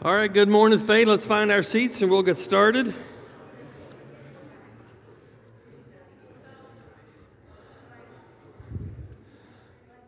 All 0.00 0.14
right, 0.14 0.32
good 0.32 0.48
morning, 0.48 0.78
Faith. 0.78 1.08
Let's 1.08 1.24
find 1.24 1.50
our 1.50 1.64
seats 1.64 2.02
and 2.02 2.10
we'll 2.10 2.22
get 2.22 2.38
started. 2.38 2.94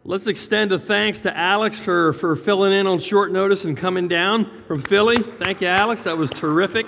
Let's 0.04 0.29
extend 0.29 0.71
a 0.71 0.79
thanks 0.79 1.22
to 1.22 1.37
Alex 1.37 1.76
for, 1.76 2.12
for 2.12 2.37
filling 2.37 2.72
in 2.72 2.87
on 2.87 3.00
short 3.00 3.32
notice 3.32 3.64
and 3.64 3.76
coming 3.76 4.06
down 4.06 4.62
from 4.68 4.80
Philly. 4.80 5.16
Thank 5.16 5.61
you, 5.61 5.66
Alex. 5.66 6.04
That 6.04 6.16
was 6.16 6.30
terrific. 6.30 6.86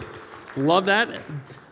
Love 0.57 0.85
that. 0.85 1.23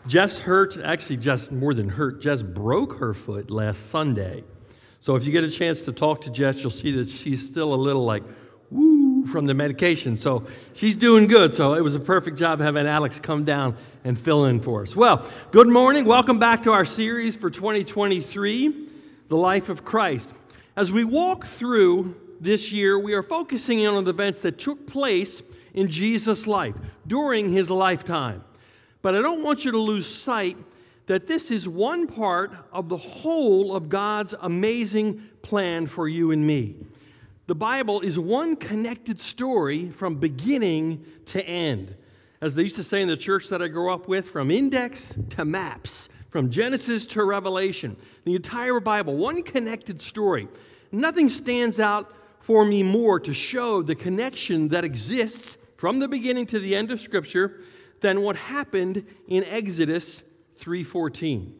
Jess 0.08 0.36
hurt, 0.36 0.78
actually, 0.78 1.18
Jess 1.18 1.52
more 1.52 1.74
than 1.74 1.88
hurt, 1.88 2.20
Jess 2.20 2.42
broke 2.42 2.98
her 2.98 3.14
foot 3.14 3.52
last 3.52 3.90
Sunday. 3.90 4.42
So 4.98 5.14
if 5.14 5.24
you 5.24 5.30
get 5.30 5.44
a 5.44 5.50
chance 5.50 5.80
to 5.82 5.92
talk 5.92 6.22
to 6.22 6.30
Jess, 6.30 6.56
you'll 6.56 6.70
see 6.70 6.90
that 6.96 7.08
she's 7.08 7.46
still 7.46 7.72
a 7.72 7.76
little 7.76 8.04
like, 8.04 8.24
from 9.26 9.46
the 9.46 9.54
medication. 9.54 10.16
So 10.16 10.46
she's 10.72 10.96
doing 10.96 11.26
good. 11.26 11.54
So 11.54 11.74
it 11.74 11.80
was 11.80 11.94
a 11.94 12.00
perfect 12.00 12.38
job 12.38 12.60
having 12.60 12.86
Alex 12.86 13.18
come 13.20 13.44
down 13.44 13.76
and 14.04 14.18
fill 14.18 14.46
in 14.46 14.60
for 14.60 14.82
us. 14.82 14.96
Well, 14.96 15.28
good 15.50 15.68
morning. 15.68 16.04
Welcome 16.04 16.38
back 16.38 16.62
to 16.64 16.72
our 16.72 16.84
series 16.84 17.36
for 17.36 17.50
2023, 17.50 18.88
The 19.28 19.36
Life 19.36 19.68
of 19.68 19.84
Christ. 19.84 20.32
As 20.76 20.90
we 20.90 21.04
walk 21.04 21.46
through 21.46 22.14
this 22.40 22.72
year, 22.72 22.98
we 22.98 23.12
are 23.12 23.22
focusing 23.22 23.80
in 23.80 23.94
on 23.94 24.04
the 24.04 24.10
events 24.10 24.40
that 24.40 24.58
took 24.58 24.86
place 24.86 25.42
in 25.74 25.88
Jesus' 25.88 26.46
life 26.46 26.74
during 27.06 27.52
his 27.52 27.70
lifetime. 27.70 28.44
But 29.02 29.14
I 29.14 29.22
don't 29.22 29.42
want 29.42 29.64
you 29.64 29.72
to 29.72 29.78
lose 29.78 30.06
sight 30.06 30.56
that 31.06 31.26
this 31.26 31.50
is 31.50 31.66
one 31.66 32.06
part 32.06 32.54
of 32.72 32.88
the 32.88 32.96
whole 32.96 33.74
of 33.74 33.88
God's 33.88 34.34
amazing 34.40 35.22
plan 35.42 35.86
for 35.86 36.08
you 36.08 36.30
and 36.30 36.46
me. 36.46 36.76
The 37.50 37.56
Bible 37.56 38.00
is 38.02 38.16
one 38.16 38.54
connected 38.54 39.20
story 39.20 39.90
from 39.90 40.14
beginning 40.14 41.04
to 41.26 41.44
end. 41.44 41.96
As 42.40 42.54
they 42.54 42.62
used 42.62 42.76
to 42.76 42.84
say 42.84 43.02
in 43.02 43.08
the 43.08 43.16
church 43.16 43.48
that 43.48 43.60
I 43.60 43.66
grew 43.66 43.92
up 43.92 44.06
with, 44.06 44.28
from 44.28 44.52
index 44.52 45.12
to 45.30 45.44
maps, 45.44 46.08
from 46.28 46.48
Genesis 46.48 47.06
to 47.06 47.24
Revelation, 47.24 47.96
the 48.22 48.36
entire 48.36 48.78
Bible, 48.78 49.16
one 49.16 49.42
connected 49.42 50.00
story. 50.00 50.46
Nothing 50.92 51.28
stands 51.28 51.80
out 51.80 52.14
for 52.38 52.64
me 52.64 52.84
more 52.84 53.18
to 53.18 53.34
show 53.34 53.82
the 53.82 53.96
connection 53.96 54.68
that 54.68 54.84
exists 54.84 55.56
from 55.76 55.98
the 55.98 56.06
beginning 56.06 56.46
to 56.46 56.60
the 56.60 56.76
end 56.76 56.92
of 56.92 57.00
Scripture 57.00 57.62
than 58.00 58.22
what 58.22 58.36
happened 58.36 59.04
in 59.26 59.42
Exodus 59.42 60.22
3:14. 60.60 61.52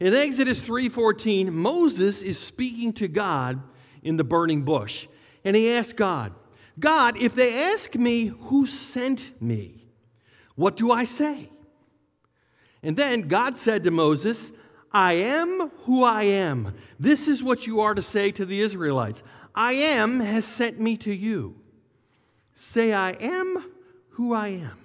In 0.00 0.12
Exodus 0.12 0.60
3:14, 0.60 1.52
Moses 1.52 2.20
is 2.20 2.36
speaking 2.36 2.92
to 2.94 3.06
God 3.06 3.62
in 4.02 4.16
the 4.16 4.24
burning 4.24 4.64
bush, 4.64 5.06
and 5.44 5.56
he 5.56 5.70
asked 5.72 5.96
God, 5.96 6.32
"God, 6.78 7.16
if 7.16 7.34
they 7.34 7.72
ask 7.72 7.94
me 7.94 8.26
who 8.26 8.66
sent 8.66 9.40
me, 9.40 9.86
what 10.54 10.76
do 10.76 10.90
I 10.90 11.04
say?" 11.04 11.50
And 12.82 12.96
then 12.96 13.22
God 13.22 13.56
said 13.56 13.84
to 13.84 13.90
Moses, 13.90 14.52
I 14.92 15.12
am 15.12 15.70
who 15.84 16.02
I 16.02 16.24
am. 16.24 16.74
This 16.98 17.28
is 17.28 17.42
what 17.42 17.66
you 17.66 17.80
are 17.80 17.94
to 17.94 18.02
say 18.02 18.32
to 18.32 18.44
the 18.44 18.60
Israelites 18.60 19.22
I 19.54 19.72
am 19.72 20.20
has 20.20 20.44
sent 20.44 20.80
me 20.80 20.96
to 20.98 21.14
you. 21.14 21.56
Say, 22.54 22.92
I 22.92 23.12
am 23.12 23.64
who 24.10 24.34
I 24.34 24.48
am. 24.48 24.78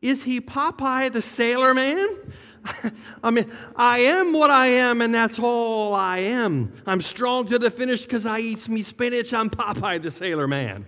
Is 0.00 0.24
he 0.24 0.40
Popeye 0.40 1.12
the 1.12 1.22
Sailor 1.22 1.74
Man? 1.74 2.32
I 3.22 3.30
mean, 3.30 3.50
I 3.76 3.98
am 4.00 4.32
what 4.32 4.50
I 4.50 4.66
am, 4.66 5.02
and 5.02 5.14
that's 5.14 5.38
all 5.38 5.94
I 5.94 6.18
am. 6.18 6.72
I'm 6.86 7.00
strong 7.00 7.46
to 7.46 7.58
the 7.58 7.70
finish 7.70 8.02
because 8.02 8.26
I 8.26 8.40
eats 8.40 8.68
me 8.68 8.82
spinach. 8.82 9.32
I'm 9.32 9.50
Popeye 9.50 10.02
the 10.02 10.10
Sailor 10.10 10.46
Man. 10.46 10.86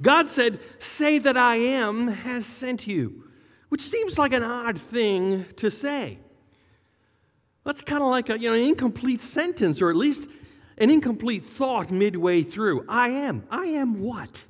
God 0.00 0.28
said, 0.28 0.58
Say 0.78 1.18
that 1.20 1.36
I 1.36 1.56
am 1.56 2.08
has 2.08 2.44
sent 2.44 2.86
you, 2.86 3.24
which 3.68 3.82
seems 3.82 4.18
like 4.18 4.32
an 4.32 4.42
odd 4.42 4.80
thing 4.80 5.46
to 5.56 5.70
say. 5.70 6.18
That's 7.64 7.82
kind 7.82 8.02
of 8.02 8.08
like 8.08 8.28
a, 8.28 8.38
you 8.38 8.50
know, 8.50 8.56
an 8.56 8.62
incomplete 8.62 9.20
sentence, 9.20 9.80
or 9.80 9.90
at 9.90 9.96
least 9.96 10.28
an 10.78 10.90
incomplete 10.90 11.46
thought 11.46 11.90
midway 11.90 12.42
through. 12.42 12.84
I 12.88 13.10
am. 13.10 13.44
I 13.50 13.66
am 13.66 14.00
what? 14.00 14.42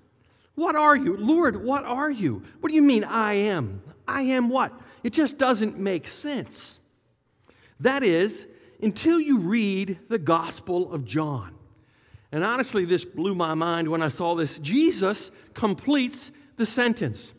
What 0.55 0.77
are 0.77 0.97
you? 0.97 1.17
Lord, 1.17 1.63
what 1.63 1.85
are 1.85 2.11
you? 2.11 2.43
What 2.61 2.71
do 2.71 2.75
you 2.75 2.83
mean, 2.83 3.05
I 3.05 3.35
am? 3.35 3.83
I 4.13 4.23
am 4.23 4.49
what? 4.49 4.73
It 5.03 5.13
just 5.13 5.39
doesn't 5.39 5.79
make 5.79 6.07
sense. 6.07 6.79
That 7.81 8.03
is, 8.03 8.47
until 8.81 9.19
you 9.21 9.39
read 9.39 9.99
the 10.09 10.19
Gospel 10.19 10.93
of 10.93 11.05
John. 11.05 11.55
And 12.31 12.45
honestly, 12.45 12.85
this 12.85 13.05
blew 13.05 13.35
my 13.35 13.55
mind 13.55 13.89
when 13.89 14.03
I 14.03 14.09
saw 14.09 14.35
this. 14.35 14.59
Jesus 14.59 15.31
completes 15.55 16.31
the 16.57 16.67
sentence. 16.67 17.35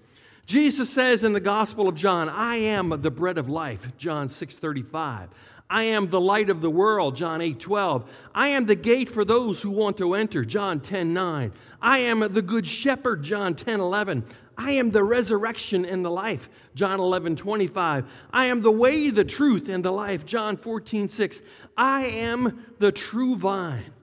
Jesus 0.45 0.89
says 0.89 1.23
in 1.23 1.33
the 1.33 1.39
Gospel 1.39 1.87
of 1.87 1.95
John, 1.95 2.27
I 2.27 2.57
am 2.57 3.01
the 3.01 3.11
bread 3.11 3.37
of 3.37 3.47
life, 3.47 3.87
John 3.97 4.27
6:35. 4.27 5.29
I 5.69 5.83
am 5.83 6.09
the 6.09 6.19
light 6.19 6.49
of 6.49 6.61
the 6.61 6.69
world, 6.69 7.15
John 7.15 7.41
8 7.41 7.59
12. 7.59 8.09
I 8.35 8.49
am 8.49 8.65
the 8.65 8.75
gate 8.75 9.09
for 9.09 9.23
those 9.23 9.61
who 9.61 9.71
want 9.71 9.97
to 9.97 10.13
enter, 10.13 10.43
John 10.43 10.81
10 10.81 11.13
9. 11.13 11.53
I 11.81 11.99
am 11.99 12.19
the 12.19 12.41
good 12.41 12.67
shepherd, 12.67 13.23
John 13.23 13.55
10 13.55 13.79
11. 13.79 14.25
I 14.57 14.71
am 14.73 14.91
the 14.91 15.03
resurrection 15.03 15.85
and 15.85 16.03
the 16.05 16.11
life, 16.11 16.49
John 16.75 16.99
11 16.99 17.35
25. 17.35 18.05
I 18.31 18.45
am 18.45 18.61
the 18.61 18.71
way, 18.71 19.09
the 19.09 19.25
truth, 19.25 19.67
and 19.67 19.83
the 19.83 19.91
life, 19.91 20.25
John 20.25 20.57
14 20.57 21.09
6. 21.09 21.41
I 21.77 22.05
am 22.05 22.65
the 22.79 22.91
true 22.91 23.35
vine. 23.35 23.93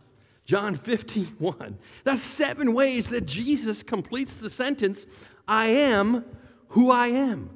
John 0.45 0.75
15, 0.75 1.37
1. 1.39 1.79
That's 2.03 2.23
seven 2.23 2.75
ways 2.75 3.09
that 3.11 3.25
Jesus 3.25 3.85
completes 3.85 4.35
the 4.35 4.51
sentence 4.51 5.07
I 5.47 5.69
am 5.69 6.25
who 6.71 6.91
I 6.91 7.09
am. 7.09 7.51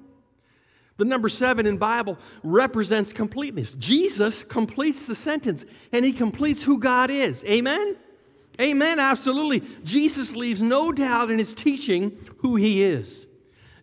The 0.97 1.05
number 1.05 1.28
seven 1.28 1.66
in 1.66 1.76
Bible 1.76 2.19
represents 2.44 3.12
completeness. 3.12 3.75
Jesus 3.78 4.44
completes 4.44 5.06
the 5.06 5.16
sentence 5.16 5.65
and 5.91 6.05
he 6.05 6.12
completes 6.12 6.62
who 6.62 6.78
God 6.78 7.11
is. 7.11 7.43
Amen? 7.44 7.97
Amen, 8.60 8.98
absolutely. 9.00 9.62
Jesus 9.82 10.34
leaves 10.34 10.62
no 10.62 10.92
doubt 10.92 11.31
in 11.31 11.38
his 11.38 11.54
teaching 11.54 12.16
who 12.38 12.56
he 12.56 12.82
is. 12.82 13.26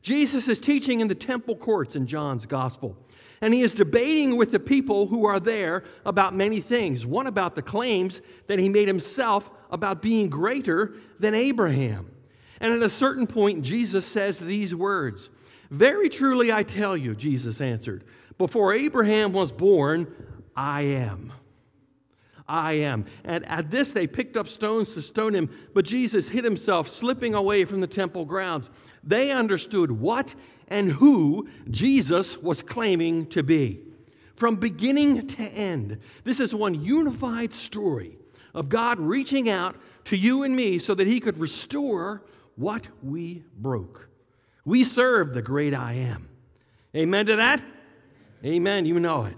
Jesus 0.02 0.48
is 0.48 0.60
teaching 0.60 1.02
in 1.02 1.08
the 1.08 1.16
temple 1.16 1.56
courts 1.56 1.96
in 1.96 2.08
John's 2.08 2.46
gospel. 2.46 2.98
And 3.42 3.54
he 3.54 3.62
is 3.62 3.74
debating 3.74 4.38
with 4.38 4.52
the 4.52 4.60
people 4.60 5.08
who 5.08 5.26
are 5.26 5.40
there 5.40 5.84
about 6.06 6.36
many 6.36 6.62
things. 6.62 7.06
One 7.06 7.28
about 7.28 7.56
the 7.56 7.62
claims 7.62 8.22
that 8.48 8.60
he 8.60 8.70
made 8.70 8.88
himself 8.88 9.50
about 9.72 10.02
being 10.02 10.30
greater 10.30 10.94
than 11.20 11.34
Abraham. 11.34 12.12
And 12.60 12.72
at 12.72 12.84
a 12.84 12.90
certain 12.90 13.26
point, 13.28 13.64
Jesus 13.64 14.06
says 14.06 14.38
these 14.38 14.76
words 14.76 15.30
very 15.72 16.10
truly 16.10 16.52
I 16.52 16.64
tell 16.64 16.98
you, 16.98 17.16
Jesus 17.16 17.62
answered, 17.62 18.04
before 18.38 18.74
Abraham 18.74 19.32
was 19.32 19.52
born, 19.52 20.08
I 20.56 20.82
am. 20.82 21.32
I 22.52 22.74
am. 22.74 23.06
And 23.24 23.48
at 23.48 23.72
this, 23.72 23.92
they 23.92 24.06
picked 24.06 24.36
up 24.36 24.50
stones 24.50 24.94
to 24.94 25.02
stone 25.02 25.34
him, 25.34 25.50
but 25.74 25.86
Jesus 25.86 26.28
hid 26.28 26.44
himself, 26.44 26.90
slipping 26.90 27.34
away 27.34 27.64
from 27.64 27.80
the 27.80 27.88
temple 27.88 28.26
grounds. 28.26 28.70
They 29.06 29.32
understood 29.32 29.90
what 29.90 30.36
and 30.68 30.92
who 30.92 31.48
Jesus 31.70 32.38
was 32.38 32.62
claiming 32.62 33.28
to 33.28 33.42
be. 33.42 33.80
From 34.36 34.58
beginning 34.58 35.28
to 35.28 35.44
end, 35.44 36.00
this 36.26 36.42
is 36.42 36.54
one 36.54 36.84
unified 36.84 37.54
story 37.54 38.18
of 38.54 38.68
God 38.68 39.00
reaching 39.00 39.50
out 39.50 39.78
to 40.06 40.18
you 40.18 40.44
and 40.44 40.54
me 40.54 40.78
so 40.78 40.94
that 40.94 41.08
he 41.08 41.22
could 41.22 41.38
restore 41.38 42.22
what 42.58 42.86
we 43.02 43.44
broke. 43.58 44.10
We 44.66 44.84
serve 44.84 45.34
the 45.34 45.42
great 45.42 45.74
I 45.74 45.94
am. 45.94 46.28
Amen 46.96 47.28
to 47.28 47.38
that? 47.38 47.62
Amen. 48.44 48.86
You 48.86 49.00
know 49.00 49.24
it. 49.24 49.38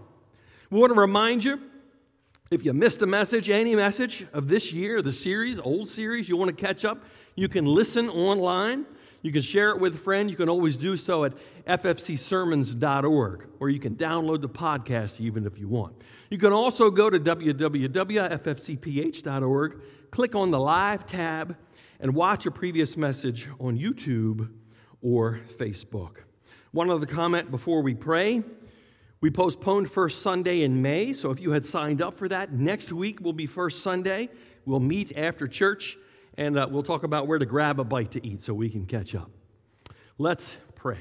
We 0.71 0.79
want 0.79 0.91
to 0.93 0.99
remind 0.99 1.43
you 1.43 1.61
if 2.53 2.63
you 2.63 2.73
missed 2.73 3.01
a 3.01 3.07
message, 3.07 3.49
any 3.49 3.75
message 3.75 4.25
of 4.31 4.47
this 4.47 4.71
year, 4.71 5.01
the 5.01 5.11
series, 5.11 5.59
old 5.59 5.89
series, 5.89 6.29
you 6.29 6.37
want 6.37 6.55
to 6.55 6.65
catch 6.65 6.85
up, 6.85 7.03
you 7.35 7.49
can 7.49 7.65
listen 7.65 8.09
online. 8.09 8.85
You 9.23 9.31
can 9.31 9.41
share 9.41 9.71
it 9.71 9.79
with 9.79 9.95
a 9.95 9.97
friend. 9.97 10.29
You 10.29 10.35
can 10.35 10.49
always 10.49 10.77
do 10.77 10.95
so 10.97 11.23
at 11.23 11.33
ffcsermons.org, 11.65 13.47
or 13.59 13.69
you 13.69 13.79
can 13.79 13.95
download 13.95 14.41
the 14.41 14.49
podcast 14.49 15.19
even 15.19 15.47
if 15.47 15.57
you 15.57 15.67
want. 15.67 15.95
You 16.29 16.37
can 16.37 16.53
also 16.53 16.91
go 16.91 17.09
to 17.09 17.19
www.ffcph.org, 17.19 19.81
click 20.11 20.35
on 20.35 20.51
the 20.51 20.59
live 20.59 21.05
tab, 21.05 21.55
and 22.01 22.13
watch 22.13 22.45
a 22.45 22.51
previous 22.51 22.97
message 22.97 23.47
on 23.59 23.79
YouTube 23.79 24.49
or 25.01 25.39
Facebook. 25.57 26.17
One 26.71 26.89
other 26.89 27.05
comment 27.05 27.49
before 27.49 27.81
we 27.81 27.95
pray. 27.95 28.43
We 29.23 29.31
postponed 29.31 29.89
First 29.89 30.21
Sunday 30.21 30.63
in 30.63 30.81
May, 30.81 31.13
so 31.13 31.31
if 31.31 31.39
you 31.39 31.51
had 31.51 31.65
signed 31.65 32.01
up 32.01 32.17
for 32.17 32.27
that, 32.27 32.51
next 32.51 32.91
week 32.91 33.21
will 33.21 33.31
be 33.31 33.45
First 33.45 33.81
Sunday. 33.81 34.27
We'll 34.65 34.81
meet 34.81 35.17
after 35.17 35.47
church 35.47 35.97
and 36.37 36.59
uh, 36.59 36.67
we'll 36.69 36.83
talk 36.83 37.03
about 37.03 37.25
where 37.25 37.39
to 37.39 37.45
grab 37.45 37.79
a 37.79 37.85
bite 37.85 38.11
to 38.11 38.27
eat 38.27 38.43
so 38.43 38.53
we 38.53 38.67
can 38.67 38.85
catch 38.85 39.15
up. 39.15 39.31
Let's 40.17 40.57
pray. 40.75 40.97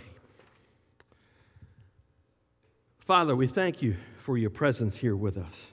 Father, 3.01 3.35
we 3.35 3.49
thank 3.49 3.83
you 3.83 3.97
for 4.19 4.39
your 4.39 4.51
presence 4.51 4.97
here 4.97 5.17
with 5.17 5.37
us. 5.37 5.73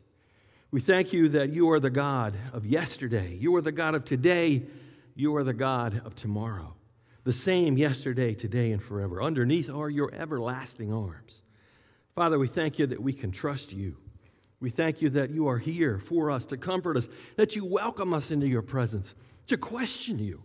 We 0.71 0.81
thank 0.81 1.13
you 1.13 1.29
that 1.29 1.53
you 1.53 1.69
are 1.69 1.79
the 1.79 1.91
God 1.91 2.35
of 2.51 2.65
yesterday, 2.65 3.37
you 3.39 3.55
are 3.57 3.61
the 3.61 3.71
God 3.71 3.93
of 3.93 4.05
today, 4.05 4.63
you 5.13 5.35
are 5.35 5.43
the 5.43 5.53
God 5.53 6.01
of 6.03 6.15
tomorrow. 6.15 6.73
the 7.25 7.33
same 7.33 7.77
yesterday, 7.77 8.33
today, 8.33 8.71
and 8.71 8.81
forever. 8.81 9.21
Underneath 9.21 9.69
are 9.69 9.91
your 9.91 10.11
everlasting 10.15 10.91
arms. 10.91 11.43
Father, 12.19 12.37
we 12.37 12.49
thank 12.49 12.77
you 12.77 12.85
that 12.85 13.01
we 13.01 13.13
can 13.13 13.31
trust 13.31 13.71
you. 13.71 13.95
We 14.59 14.69
thank 14.69 15.01
you 15.01 15.09
that 15.11 15.29
you 15.29 15.47
are 15.47 15.57
here 15.57 15.99
for 15.99 16.29
us 16.29 16.45
to 16.47 16.57
comfort 16.57 16.97
us, 16.97 17.07
that 17.37 17.55
you 17.55 17.63
welcome 17.63 18.13
us 18.13 18.29
into 18.29 18.45
your 18.45 18.61
presence, 18.61 19.15
to 19.47 19.55
question 19.55 20.19
you, 20.19 20.43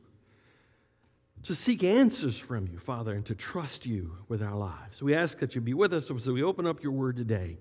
to 1.42 1.52
seek 1.52 1.82
answers 1.82 2.38
from 2.38 2.68
you, 2.68 2.78
Father, 2.78 3.14
and 3.14 3.26
to 3.26 3.34
trust 3.34 3.86
you 3.86 4.12
with 4.28 4.40
our 4.40 4.54
lives. 4.54 5.02
We 5.02 5.16
ask 5.16 5.40
that 5.40 5.56
you 5.56 5.60
be 5.60 5.74
with 5.74 5.92
us 5.92 6.08
as 6.12 6.28
we 6.28 6.44
open 6.44 6.64
up 6.64 6.80
your 6.80 6.92
word 6.92 7.16
today. 7.16 7.58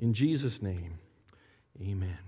In 0.00 0.12
Jesus' 0.12 0.60
name, 0.60 0.98
amen. 1.80 2.18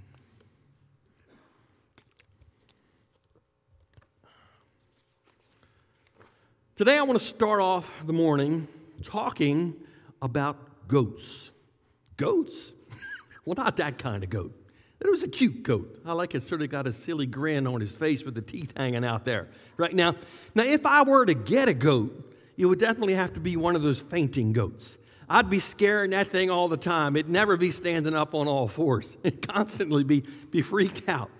Today, 6.74 6.96
I 6.96 7.02
want 7.02 7.20
to 7.20 7.26
start 7.26 7.60
off 7.60 7.86
the 8.06 8.14
morning 8.14 8.66
talking 9.04 9.74
about 10.22 10.56
goats. 10.88 11.50
Goats? 12.16 12.72
Well, 13.44 13.54
not 13.54 13.78
that 13.78 13.96
kind 13.96 14.22
of 14.22 14.28
goat. 14.28 14.52
It 15.00 15.08
was 15.08 15.22
a 15.22 15.28
cute 15.28 15.62
goat. 15.62 16.02
I 16.04 16.12
like 16.12 16.34
it 16.34 16.42
sort 16.42 16.60
of 16.60 16.68
got 16.68 16.86
a 16.86 16.92
silly 16.92 17.24
grin 17.24 17.66
on 17.66 17.80
his 17.80 17.94
face 17.94 18.22
with 18.22 18.34
the 18.34 18.42
teeth 18.42 18.72
hanging 18.76 19.06
out 19.06 19.24
there. 19.24 19.48
Right 19.78 19.94
now, 19.94 20.16
now 20.54 20.64
if 20.64 20.84
I 20.84 21.02
were 21.02 21.24
to 21.24 21.32
get 21.32 21.66
a 21.66 21.72
goat, 21.72 22.34
it 22.58 22.66
would 22.66 22.78
definitely 22.78 23.14
have 23.14 23.32
to 23.32 23.40
be 23.40 23.56
one 23.56 23.74
of 23.74 23.80
those 23.80 24.00
fainting 24.00 24.52
goats. 24.52 24.98
I'd 25.30 25.48
be 25.48 25.60
scaring 25.60 26.10
that 26.10 26.30
thing 26.30 26.50
all 26.50 26.68
the 26.68 26.76
time. 26.76 27.16
It'd 27.16 27.30
never 27.30 27.56
be 27.56 27.70
standing 27.70 28.14
up 28.14 28.34
on 28.34 28.48
all 28.48 28.66
fours. 28.66 29.16
It'd 29.22 29.46
constantly 29.46 30.02
be, 30.02 30.24
be 30.50 30.62
freaked 30.62 31.08
out. 31.08 31.30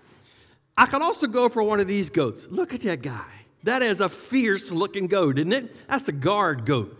I 0.77 0.85
could 0.85 1.01
also 1.01 1.27
go 1.27 1.49
for 1.49 1.61
one 1.61 1.79
of 1.79 1.87
these 1.87 2.09
goats. 2.09 2.47
Look 2.49 2.73
at 2.73 2.81
that 2.81 3.01
guy. 3.01 3.25
That 3.63 3.83
is 3.83 3.99
a 3.99 4.07
fierce 4.07 4.71
looking 4.71 5.07
goat, 5.07 5.37
isn't 5.37 5.51
it? 5.51 5.75
That's 5.89 6.07
a 6.07 6.13
guard 6.13 6.65
goat. 6.65 6.97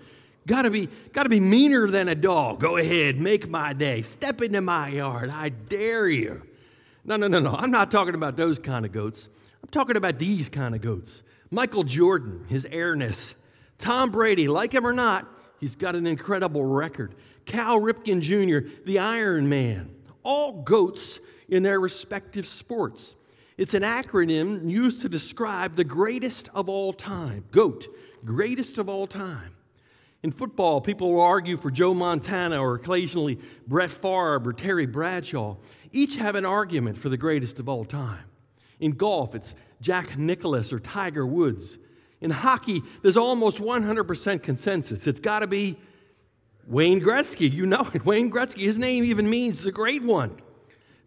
Gotta 0.50 0.72
be, 0.72 0.90
gotta 1.14 1.30
be 1.30 1.40
meaner 1.40 1.92
than 1.92 2.08
a 2.08 2.16
dog. 2.16 2.60
Go 2.60 2.78
ahead, 2.78 3.22
make 3.22 3.48
my 3.48 3.72
day. 3.72 4.02
Step 4.02 4.42
into 4.42 4.62
my 4.62 4.90
yard. 4.90 5.30
I 5.32 5.50
dare 5.50 6.10
you. 6.10 6.42
No, 7.06 7.18
no, 7.18 7.28
no, 7.28 7.40
no. 7.40 7.52
I'm 7.52 7.70
not 7.70 7.92
talking 7.92 8.16
about 8.16 8.36
those 8.36 8.58
kind 8.58 8.84
of 8.84 8.92
goats. 8.92 9.28
I'm 9.62 9.70
talking 9.70 9.96
about 9.96 10.18
these 10.18 10.50
kind 10.50 10.74
of 10.74 10.82
goats. 10.82 11.22
Michael 11.52 11.84
Jordan, 11.84 12.48
his 12.50 12.66
airness. 12.66 13.36
Tom 13.78 14.10
Brady, 14.10 14.48
like 14.48 14.74
him 14.74 14.88
or 14.88 14.92
not, 14.92 15.28
he's 15.60 15.76
got 15.76 15.96
an 15.96 16.08
incredible 16.08 16.66
record. 16.66 17.14
Cal 17.46 17.80
Ripken 17.80 18.20
Jr., 18.20 18.68
the 18.88 18.98
Iron 18.98 19.48
Man. 19.48 19.94
All 20.24 20.64
goats 20.64 21.20
in 21.50 21.62
their 21.62 21.80
respective 21.80 22.48
sports. 22.48 23.14
It's 23.56 23.76
an 23.76 23.84
acronym 23.84 24.68
used 24.68 25.02
to 25.02 25.10
describe 25.10 25.76
the 25.76 25.84
greatest 25.84 26.50
of 26.56 26.70
all 26.70 26.92
time. 26.92 27.44
GOAT, 27.52 27.88
greatest 28.26 28.80
of 28.80 28.90
all 28.90 29.06
time. 29.06 29.54
In 30.22 30.32
football, 30.32 30.82
people 30.82 31.14
will 31.14 31.22
argue 31.22 31.56
for 31.56 31.72
Joe 31.72 31.94
Montana 31.94 32.62
or 32.62 32.76
occasionally 32.76 33.40
Brett 33.68 33.92
Favre 33.92 34.42
or 34.44 34.54
Terry 34.54 34.86
Bradshaw. 34.86 35.56
Each 35.92 36.18
have 36.18 36.36
an 36.36 36.46
argument 36.46 36.98
for 36.98 37.10
the 37.10 37.18
greatest 37.18 37.60
of 37.60 37.70
all 37.70 37.86
time. 37.86 38.26
In 38.80 38.92
golf, 38.92 39.34
it's 39.34 39.56
Jack 39.82 40.18
Nicklaus 40.18 40.74
or 40.74 40.80
Tiger 40.80 41.26
Woods. 41.26 41.78
In 42.22 42.32
hockey, 42.32 42.84
there's 43.02 43.18
almost 43.18 43.60
100% 43.60 44.44
consensus. 44.44 45.08
It's 45.08 45.22
got 45.22 45.40
to 45.40 45.48
be 45.48 45.78
Wayne 46.68 47.00
Gretzky. 47.00 47.52
You 47.52 47.66
know 47.66 47.88
it. 47.94 48.06
Wayne 48.06 48.30
Gretzky, 48.30 48.64
his 48.64 48.78
name 48.78 49.06
even 49.06 49.30
means 49.30 49.64
the 49.64 49.72
great 49.72 50.04
one. 50.04 50.36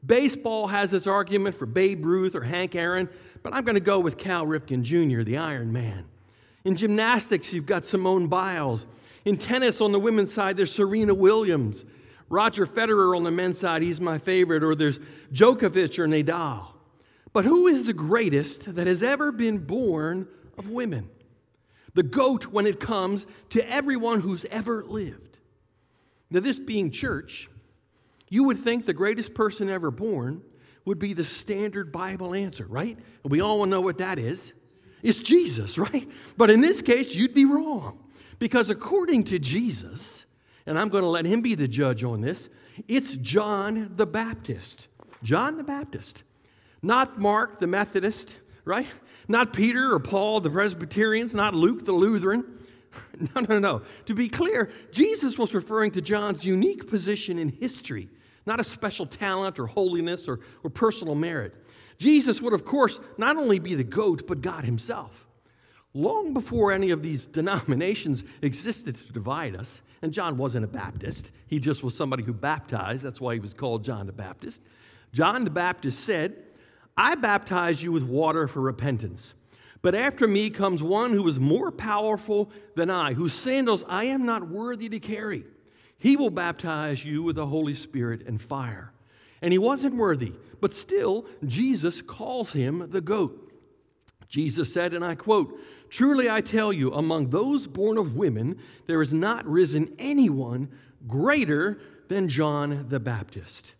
Baseball 0.04 0.66
has 0.68 0.94
its 0.94 1.06
argument 1.06 1.54
for 1.54 1.66
Babe 1.66 2.04
Ruth 2.04 2.34
or 2.34 2.42
Hank 2.42 2.74
Aaron, 2.74 3.08
but 3.42 3.54
I'm 3.54 3.64
going 3.64 3.74
to 3.74 3.80
go 3.80 4.00
with 4.00 4.16
Cal 4.16 4.46
Ripken 4.46 4.82
Jr., 4.82 5.22
the 5.22 5.36
Iron 5.36 5.70
Man. 5.70 6.06
In 6.64 6.76
gymnastics, 6.76 7.52
you've 7.52 7.66
got 7.66 7.84
Simone 7.84 8.26
Biles. 8.26 8.86
In 9.24 9.36
tennis, 9.36 9.80
on 9.80 9.92
the 9.92 10.00
women's 10.00 10.32
side, 10.32 10.56
there's 10.56 10.74
Serena 10.74 11.14
Williams. 11.14 11.84
Roger 12.28 12.66
Federer 12.66 13.16
on 13.16 13.24
the 13.24 13.30
men's 13.30 13.58
side, 13.58 13.82
he's 13.82 14.00
my 14.00 14.18
favorite. 14.18 14.64
Or 14.64 14.74
there's 14.74 14.98
Djokovic 15.32 15.98
or 15.98 16.06
Nadal. 16.06 16.66
But 17.32 17.44
who 17.44 17.66
is 17.66 17.84
the 17.84 17.92
greatest 17.92 18.74
that 18.74 18.86
has 18.86 19.02
ever 19.02 19.32
been 19.32 19.58
born 19.58 20.28
of 20.58 20.68
women? 20.68 21.08
The 21.94 22.02
goat 22.02 22.46
when 22.46 22.66
it 22.66 22.80
comes 22.80 23.26
to 23.50 23.70
everyone 23.70 24.20
who's 24.20 24.44
ever 24.46 24.84
lived. 24.84 25.38
Now, 26.30 26.40
this 26.40 26.58
being 26.58 26.90
church, 26.90 27.48
you 28.30 28.44
would 28.44 28.60
think 28.60 28.86
the 28.86 28.94
greatest 28.94 29.34
person 29.34 29.68
ever 29.68 29.90
born 29.90 30.42
would 30.86 30.98
be 30.98 31.12
the 31.12 31.24
standard 31.24 31.92
Bible 31.92 32.34
answer, 32.34 32.66
right? 32.66 32.98
We 33.22 33.40
all 33.40 33.64
know 33.66 33.82
what 33.82 33.98
that 33.98 34.18
is. 34.18 34.52
It's 35.02 35.18
Jesus, 35.18 35.78
right? 35.78 36.10
But 36.36 36.50
in 36.50 36.60
this 36.60 36.82
case, 36.82 37.14
you'd 37.14 37.34
be 37.34 37.44
wrong. 37.44 38.01
Because 38.42 38.70
according 38.70 39.22
to 39.26 39.38
Jesus, 39.38 40.26
and 40.66 40.76
I'm 40.76 40.88
going 40.88 41.04
to 41.04 41.08
let 41.08 41.24
him 41.24 41.42
be 41.42 41.54
the 41.54 41.68
judge 41.68 42.02
on 42.02 42.20
this, 42.20 42.48
it's 42.88 43.14
John 43.18 43.92
the 43.94 44.04
Baptist. 44.04 44.88
John 45.22 45.58
the 45.58 45.62
Baptist. 45.62 46.24
Not 46.82 47.20
Mark 47.20 47.60
the 47.60 47.68
Methodist, 47.68 48.34
right? 48.64 48.88
Not 49.28 49.52
Peter 49.52 49.94
or 49.94 50.00
Paul 50.00 50.40
the 50.40 50.50
Presbyterians, 50.50 51.32
not 51.32 51.54
Luke 51.54 51.84
the 51.84 51.92
Lutheran. 51.92 52.44
No, 53.36 53.42
no, 53.48 53.58
no. 53.60 53.82
To 54.06 54.14
be 54.14 54.28
clear, 54.28 54.72
Jesus 54.90 55.38
was 55.38 55.54
referring 55.54 55.92
to 55.92 56.02
John's 56.02 56.44
unique 56.44 56.90
position 56.90 57.38
in 57.38 57.48
history, 57.48 58.08
not 58.44 58.58
a 58.58 58.64
special 58.64 59.06
talent 59.06 59.60
or 59.60 59.68
holiness 59.68 60.26
or, 60.26 60.40
or 60.64 60.68
personal 60.68 61.14
merit. 61.14 61.54
Jesus 61.98 62.42
would, 62.42 62.52
of 62.52 62.64
course, 62.64 62.98
not 63.16 63.36
only 63.36 63.60
be 63.60 63.76
the 63.76 63.84
goat, 63.84 64.26
but 64.26 64.40
God 64.40 64.64
Himself. 64.64 65.28
Long 65.94 66.32
before 66.32 66.72
any 66.72 66.90
of 66.90 67.02
these 67.02 67.26
denominations 67.26 68.24
existed 68.40 68.96
to 68.96 69.12
divide 69.12 69.54
us, 69.54 69.82
and 70.00 70.12
John 70.12 70.36
wasn't 70.36 70.64
a 70.64 70.68
Baptist, 70.68 71.30
he 71.46 71.58
just 71.58 71.82
was 71.82 71.94
somebody 71.94 72.22
who 72.22 72.32
baptized. 72.32 73.02
That's 73.02 73.20
why 73.20 73.34
he 73.34 73.40
was 73.40 73.54
called 73.54 73.84
John 73.84 74.06
the 74.06 74.12
Baptist. 74.12 74.62
John 75.12 75.44
the 75.44 75.50
Baptist 75.50 76.00
said, 76.00 76.34
I 76.96 77.14
baptize 77.14 77.82
you 77.82 77.92
with 77.92 78.02
water 78.02 78.48
for 78.48 78.60
repentance. 78.60 79.34
But 79.82 79.94
after 79.94 80.28
me 80.28 80.48
comes 80.50 80.82
one 80.82 81.12
who 81.12 81.26
is 81.28 81.40
more 81.40 81.70
powerful 81.70 82.50
than 82.76 82.88
I, 82.90 83.14
whose 83.14 83.32
sandals 83.32 83.84
I 83.88 84.04
am 84.04 84.24
not 84.24 84.48
worthy 84.48 84.88
to 84.88 85.00
carry. 85.00 85.44
He 85.98 86.16
will 86.16 86.30
baptize 86.30 87.04
you 87.04 87.22
with 87.22 87.36
the 87.36 87.46
Holy 87.46 87.74
Spirit 87.74 88.26
and 88.26 88.40
fire. 88.40 88.92
And 89.40 89.52
he 89.52 89.58
wasn't 89.58 89.96
worthy, 89.96 90.32
but 90.60 90.72
still, 90.72 91.26
Jesus 91.44 92.00
calls 92.00 92.52
him 92.52 92.90
the 92.90 93.00
goat. 93.00 93.51
Jesus 94.32 94.72
said, 94.72 94.94
and 94.94 95.04
I 95.04 95.14
quote, 95.14 95.60
Truly 95.90 96.30
I 96.30 96.40
tell 96.40 96.72
you, 96.72 96.90
among 96.94 97.28
those 97.28 97.66
born 97.66 97.98
of 97.98 98.16
women, 98.16 98.58
there 98.86 99.00
has 99.00 99.12
not 99.12 99.46
risen 99.46 99.94
anyone 99.98 100.70
greater 101.06 101.78
than 102.08 102.30
John 102.30 102.86
the 102.88 102.98
Baptist. 102.98 103.74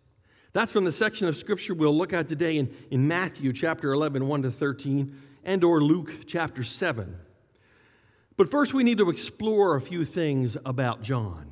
That's 0.53 0.71
from 0.71 0.85
the 0.85 0.91
section 0.91 1.27
of 1.27 1.35
scripture 1.35 1.73
we'll 1.73 1.97
look 1.97 2.13
at 2.13 2.27
today 2.27 2.57
in, 2.57 2.71
in 2.91 3.07
Matthew 3.07 3.51
chapter 3.51 3.93
11, 3.93 4.27
1 4.27 4.43
to 4.43 4.51
13, 4.51 5.19
and 5.43 5.63
or 5.63 5.81
Luke 5.81 6.27
chapter 6.27 6.63
7. 6.63 7.17
But 8.37 8.51
first 8.51 8.75
we 8.75 8.83
need 8.83 8.99
to 8.99 9.09
explore 9.09 9.75
a 9.75 9.81
few 9.81 10.05
things 10.05 10.55
about 10.67 11.01
John. 11.01 11.49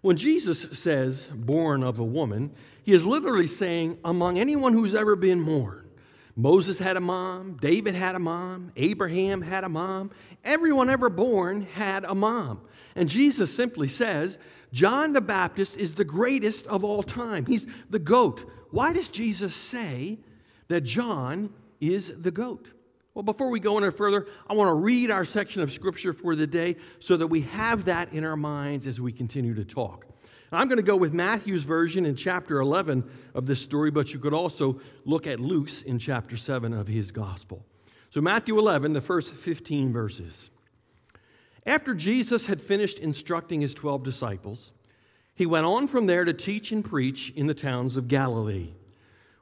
When 0.00 0.16
Jesus 0.16 0.64
says, 0.72 1.28
born 1.34 1.82
of 1.82 1.98
a 1.98 2.04
woman, 2.04 2.54
he 2.82 2.94
is 2.94 3.04
literally 3.04 3.46
saying, 3.46 3.98
among 4.02 4.38
anyone 4.38 4.72
who's 4.72 4.94
ever 4.94 5.16
been 5.16 5.44
born. 5.44 5.85
Moses 6.36 6.78
had 6.78 6.98
a 6.98 7.00
mom, 7.00 7.56
David 7.60 7.94
had 7.94 8.14
a 8.14 8.18
mom, 8.18 8.70
Abraham 8.76 9.40
had 9.40 9.64
a 9.64 9.68
mom. 9.70 10.10
Everyone 10.44 10.90
ever 10.90 11.08
born 11.08 11.62
had 11.62 12.04
a 12.04 12.14
mom. 12.14 12.60
And 12.94 13.08
Jesus 13.08 13.54
simply 13.54 13.88
says, 13.88 14.36
John 14.72 15.14
the 15.14 15.22
Baptist 15.22 15.78
is 15.78 15.94
the 15.94 16.04
greatest 16.04 16.66
of 16.66 16.84
all 16.84 17.02
time. 17.02 17.46
He's 17.46 17.66
the 17.88 17.98
goat. 17.98 18.50
Why 18.70 18.92
does 18.92 19.08
Jesus 19.08 19.56
say 19.56 20.18
that 20.68 20.82
John 20.82 21.54
is 21.80 22.20
the 22.20 22.30
goat? 22.30 22.68
Well, 23.14 23.22
before 23.22 23.48
we 23.48 23.60
go 23.60 23.78
any 23.78 23.90
further, 23.90 24.26
I 24.46 24.52
want 24.52 24.68
to 24.68 24.74
read 24.74 25.10
our 25.10 25.24
section 25.24 25.62
of 25.62 25.72
scripture 25.72 26.12
for 26.12 26.36
the 26.36 26.46
day 26.46 26.76
so 27.00 27.16
that 27.16 27.28
we 27.28 27.40
have 27.42 27.86
that 27.86 28.12
in 28.12 28.24
our 28.24 28.36
minds 28.36 28.86
as 28.86 29.00
we 29.00 29.10
continue 29.10 29.54
to 29.54 29.64
talk. 29.64 30.04
I'm 30.52 30.68
going 30.68 30.76
to 30.76 30.82
go 30.82 30.96
with 30.96 31.12
Matthew's 31.12 31.64
version 31.64 32.06
in 32.06 32.14
chapter 32.14 32.60
11 32.60 33.02
of 33.34 33.46
this 33.46 33.60
story, 33.60 33.90
but 33.90 34.12
you 34.12 34.18
could 34.18 34.34
also 34.34 34.80
look 35.04 35.26
at 35.26 35.40
Luke's 35.40 35.82
in 35.82 35.98
chapter 35.98 36.36
7 36.36 36.72
of 36.72 36.86
his 36.86 37.10
gospel. 37.10 37.64
So, 38.10 38.20
Matthew 38.20 38.58
11, 38.58 38.92
the 38.92 39.00
first 39.00 39.34
15 39.34 39.92
verses. 39.92 40.50
After 41.66 41.94
Jesus 41.94 42.46
had 42.46 42.60
finished 42.60 43.00
instructing 43.00 43.60
his 43.60 43.74
12 43.74 44.04
disciples, 44.04 44.72
he 45.34 45.46
went 45.46 45.66
on 45.66 45.88
from 45.88 46.06
there 46.06 46.24
to 46.24 46.32
teach 46.32 46.70
and 46.70 46.84
preach 46.84 47.32
in 47.34 47.46
the 47.46 47.54
towns 47.54 47.96
of 47.96 48.08
Galilee. 48.08 48.70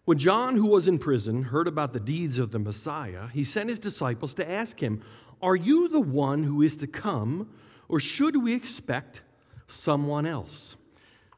When 0.06 0.18
John, 0.18 0.56
who 0.56 0.66
was 0.66 0.88
in 0.88 0.98
prison, 0.98 1.42
heard 1.42 1.68
about 1.68 1.92
the 1.92 2.00
deeds 2.00 2.38
of 2.38 2.50
the 2.50 2.58
Messiah, 2.58 3.28
he 3.28 3.44
sent 3.44 3.68
his 3.68 3.78
disciples 3.78 4.34
to 4.34 4.50
ask 4.50 4.80
him, 4.80 5.02
Are 5.42 5.56
you 5.56 5.88
the 5.88 6.00
one 6.00 6.42
who 6.42 6.62
is 6.62 6.76
to 6.78 6.86
come, 6.86 7.48
or 7.88 8.00
should 8.00 8.42
we 8.42 8.54
expect 8.54 9.20
someone 9.68 10.26
else? 10.26 10.76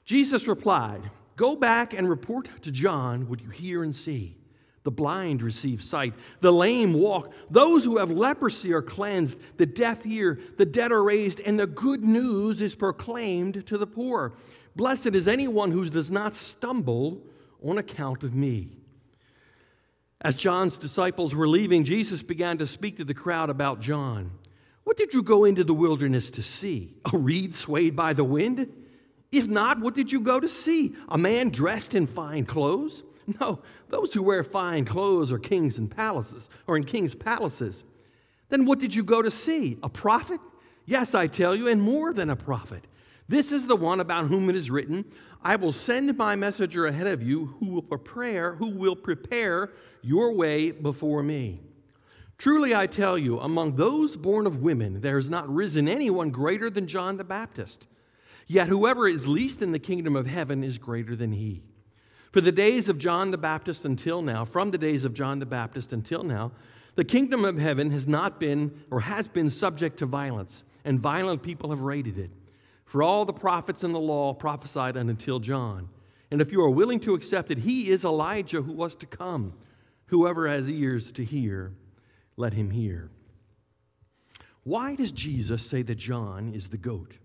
Jesus 0.06 0.46
replied, 0.46 1.10
Go 1.36 1.54
back 1.54 1.92
and 1.92 2.08
report 2.08 2.48
to 2.62 2.70
John 2.70 3.28
what 3.28 3.42
you 3.42 3.50
hear 3.50 3.82
and 3.82 3.94
see. 3.94 4.36
The 4.84 4.90
blind 4.92 5.42
receive 5.42 5.82
sight. 5.82 6.14
The 6.40 6.52
lame 6.52 6.94
walk. 6.94 7.32
Those 7.50 7.84
who 7.84 7.98
have 7.98 8.10
leprosy 8.10 8.72
are 8.72 8.80
cleansed. 8.80 9.36
The 9.56 9.66
deaf 9.66 10.04
hear. 10.04 10.38
The 10.56 10.64
dead 10.64 10.92
are 10.92 11.02
raised. 11.02 11.40
And 11.40 11.58
the 11.58 11.66
good 11.66 12.04
news 12.04 12.62
is 12.62 12.76
proclaimed 12.76 13.66
to 13.66 13.76
the 13.76 13.86
poor. 13.86 14.34
Blessed 14.76 15.08
is 15.08 15.26
anyone 15.26 15.72
who 15.72 15.90
does 15.90 16.10
not 16.10 16.36
stumble 16.36 17.20
on 17.62 17.78
account 17.78 18.22
of 18.22 18.32
me. 18.32 18.78
As 20.20 20.36
John's 20.36 20.78
disciples 20.78 21.34
were 21.34 21.48
leaving, 21.48 21.82
Jesus 21.82 22.22
began 22.22 22.58
to 22.58 22.66
speak 22.66 22.96
to 22.98 23.04
the 23.04 23.12
crowd 23.12 23.50
about 23.50 23.80
John. 23.80 24.30
What 24.84 24.96
did 24.96 25.12
you 25.12 25.22
go 25.22 25.44
into 25.44 25.64
the 25.64 25.74
wilderness 25.74 26.30
to 26.30 26.42
see? 26.42 26.94
A 27.12 27.18
reed 27.18 27.56
swayed 27.56 27.96
by 27.96 28.12
the 28.12 28.24
wind? 28.24 28.72
If 29.36 29.48
not, 29.48 29.80
what 29.80 29.94
did 29.94 30.10
you 30.10 30.20
go 30.20 30.40
to 30.40 30.48
see? 30.48 30.96
A 31.10 31.18
man 31.18 31.50
dressed 31.50 31.94
in 31.94 32.06
fine 32.06 32.46
clothes? 32.46 33.02
No, 33.40 33.58
those 33.88 34.14
who 34.14 34.22
wear 34.22 34.44
fine 34.44 34.84
clothes 34.84 35.32
are 35.32 35.38
kings 35.38 35.78
and 35.78 35.90
palaces, 35.90 36.48
or 36.66 36.76
in 36.76 36.84
kings' 36.84 37.14
palaces. 37.14 37.84
Then 38.48 38.64
what 38.64 38.78
did 38.78 38.94
you 38.94 39.02
go 39.02 39.20
to 39.20 39.30
see? 39.30 39.78
A 39.82 39.88
prophet? 39.88 40.40
Yes, 40.84 41.12
I 41.14 41.26
tell 41.26 41.54
you, 41.54 41.66
and 41.68 41.82
more 41.82 42.12
than 42.12 42.30
a 42.30 42.36
prophet. 42.36 42.86
This 43.28 43.50
is 43.50 43.66
the 43.66 43.76
one 43.76 43.98
about 43.98 44.28
whom 44.28 44.48
it 44.48 44.54
is 44.54 44.70
written, 44.70 45.04
I 45.42 45.56
will 45.56 45.72
send 45.72 46.16
my 46.16 46.34
messenger 46.34 46.86
ahead 46.86 47.08
of 47.08 47.22
you 47.22 47.56
who 47.58 47.66
will 47.66 47.82
prepare, 47.82 48.54
who 48.54 48.68
will 48.68 48.96
prepare 48.96 49.72
your 50.02 50.32
way 50.32 50.70
before 50.70 51.22
me. 51.22 51.60
Truly 52.38 52.74
I 52.74 52.86
tell 52.86 53.18
you, 53.18 53.38
among 53.40 53.76
those 53.76 54.16
born 54.16 54.46
of 54.46 54.62
women, 54.62 55.00
there 55.00 55.16
has 55.16 55.28
not 55.28 55.52
risen 55.52 55.88
anyone 55.88 56.30
greater 56.30 56.70
than 56.70 56.86
John 56.86 57.16
the 57.16 57.24
Baptist. 57.24 57.86
Yet 58.46 58.68
whoever 58.68 59.08
is 59.08 59.26
least 59.26 59.62
in 59.62 59.72
the 59.72 59.78
kingdom 59.78 60.14
of 60.14 60.26
heaven 60.26 60.62
is 60.62 60.78
greater 60.78 61.16
than 61.16 61.32
he. 61.32 61.62
For 62.32 62.40
the 62.40 62.52
days 62.52 62.88
of 62.88 62.98
John 62.98 63.30
the 63.30 63.38
Baptist 63.38 63.84
until 63.84 64.22
now, 64.22 64.44
from 64.44 64.70
the 64.70 64.78
days 64.78 65.04
of 65.04 65.14
John 65.14 65.38
the 65.38 65.46
Baptist 65.46 65.92
until 65.92 66.22
now, 66.22 66.52
the 66.94 67.04
kingdom 67.04 67.44
of 67.44 67.58
heaven 67.58 67.90
has 67.90 68.06
not 68.06 68.38
been 68.38 68.84
or 68.90 69.00
has 69.00 69.28
been 69.28 69.50
subject 69.50 69.98
to 69.98 70.06
violence, 70.06 70.64
and 70.84 71.00
violent 71.00 71.42
people 71.42 71.70
have 71.70 71.80
raided 71.80 72.18
it. 72.18 72.30
For 72.84 73.02
all 73.02 73.24
the 73.24 73.32
prophets 73.32 73.82
in 73.82 73.92
the 73.92 74.00
law 74.00 74.32
prophesied 74.32 74.96
until 74.96 75.40
John. 75.40 75.88
And 76.30 76.40
if 76.40 76.52
you 76.52 76.60
are 76.62 76.70
willing 76.70 77.00
to 77.00 77.14
accept 77.14 77.50
it, 77.50 77.58
he 77.58 77.88
is 77.88 78.04
Elijah 78.04 78.62
who 78.62 78.72
was 78.72 78.96
to 78.96 79.06
come. 79.06 79.54
Whoever 80.06 80.48
has 80.48 80.70
ears 80.70 81.10
to 81.12 81.24
hear, 81.24 81.72
let 82.36 82.52
him 82.52 82.70
hear. 82.70 83.10
Why 84.62 84.94
does 84.94 85.10
Jesus 85.10 85.64
say 85.64 85.82
that 85.82 85.96
John 85.96 86.52
is 86.54 86.68
the 86.68 86.76
goat? 86.76 87.16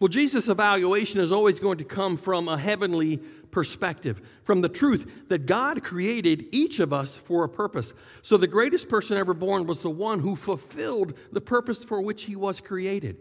Well, 0.00 0.08
Jesus' 0.08 0.48
evaluation 0.48 1.20
is 1.20 1.30
always 1.30 1.60
going 1.60 1.76
to 1.78 1.84
come 1.84 2.16
from 2.16 2.48
a 2.48 2.56
heavenly 2.56 3.18
perspective, 3.50 4.22
from 4.44 4.62
the 4.62 4.68
truth 4.68 5.28
that 5.28 5.44
God 5.44 5.84
created 5.84 6.46
each 6.52 6.80
of 6.80 6.94
us 6.94 7.16
for 7.24 7.44
a 7.44 7.48
purpose. 7.50 7.92
So 8.22 8.38
the 8.38 8.46
greatest 8.46 8.88
person 8.88 9.18
ever 9.18 9.34
born 9.34 9.66
was 9.66 9.80
the 9.80 9.90
one 9.90 10.18
who 10.18 10.36
fulfilled 10.36 11.14
the 11.32 11.40
purpose 11.42 11.84
for 11.84 12.00
which 12.00 12.22
he 12.22 12.34
was 12.34 12.60
created. 12.60 13.18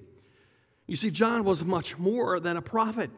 You 0.87 0.95
see, 0.95 1.11
John 1.11 1.43
was 1.43 1.65
much 1.65 1.97
more 1.97 2.39
than 2.39 2.55
a 2.55 2.61
prophet. 2.61 3.11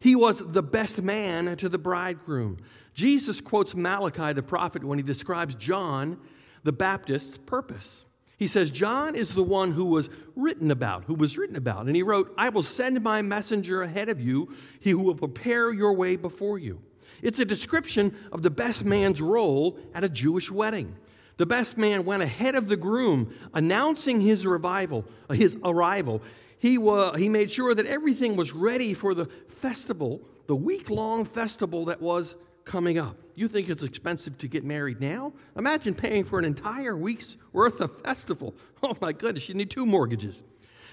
He 0.00 0.14
was 0.14 0.38
the 0.38 0.62
best 0.62 1.00
man 1.00 1.56
to 1.56 1.68
the 1.70 1.78
bridegroom. 1.78 2.58
Jesus 2.92 3.40
quotes 3.40 3.74
Malachi 3.74 4.34
the 4.34 4.42
prophet 4.42 4.84
when 4.84 4.98
he 4.98 5.02
describes 5.02 5.54
John 5.54 6.18
the 6.62 6.72
Baptist's 6.72 7.38
purpose. 7.38 8.04
He 8.38 8.46
says, 8.46 8.70
John 8.70 9.16
is 9.16 9.34
the 9.34 9.42
one 9.42 9.72
who 9.72 9.84
was 9.84 10.08
written 10.36 10.70
about, 10.70 11.04
who 11.04 11.14
was 11.14 11.36
written 11.36 11.56
about. 11.56 11.86
And 11.86 11.96
he 11.96 12.04
wrote, 12.04 12.32
I 12.38 12.50
will 12.50 12.62
send 12.62 13.02
my 13.02 13.20
messenger 13.20 13.82
ahead 13.82 14.08
of 14.08 14.20
you, 14.20 14.54
he 14.78 14.90
who 14.90 15.00
will 15.00 15.16
prepare 15.16 15.72
your 15.72 15.92
way 15.92 16.14
before 16.14 16.56
you. 16.56 16.80
It's 17.20 17.40
a 17.40 17.44
description 17.44 18.16
of 18.30 18.42
the 18.42 18.50
best 18.50 18.84
man's 18.84 19.20
role 19.20 19.76
at 19.92 20.04
a 20.04 20.08
Jewish 20.08 20.52
wedding. 20.52 20.94
The 21.36 21.46
best 21.46 21.76
man 21.76 22.04
went 22.04 22.22
ahead 22.22 22.54
of 22.54 22.68
the 22.68 22.76
groom, 22.76 23.34
announcing 23.54 24.20
his 24.20 24.46
revival, 24.46 25.04
his 25.32 25.56
arrival. 25.64 26.22
He, 26.60 26.78
wa- 26.78 27.16
he 27.16 27.28
made 27.28 27.50
sure 27.50 27.74
that 27.74 27.86
everything 27.86 28.36
was 28.36 28.52
ready 28.52 28.94
for 28.94 29.14
the 29.14 29.26
festival, 29.60 30.20
the 30.46 30.56
week 30.56 30.90
long 30.90 31.24
festival 31.24 31.86
that 31.86 32.00
was 32.00 32.36
coming 32.64 32.98
up. 32.98 33.16
You 33.38 33.46
think 33.46 33.68
it's 33.68 33.84
expensive 33.84 34.36
to 34.38 34.48
get 34.48 34.64
married 34.64 35.00
now? 35.00 35.32
Imagine 35.56 35.94
paying 35.94 36.24
for 36.24 36.40
an 36.40 36.44
entire 36.44 36.96
week's 36.96 37.36
worth 37.52 37.80
of 37.80 38.02
festival. 38.02 38.54
Oh 38.80 38.96
my 39.00 39.12
goodness, 39.12 39.48
you 39.48 39.56
need 39.56 39.70
two 39.70 39.84
mortgages. 39.84 40.44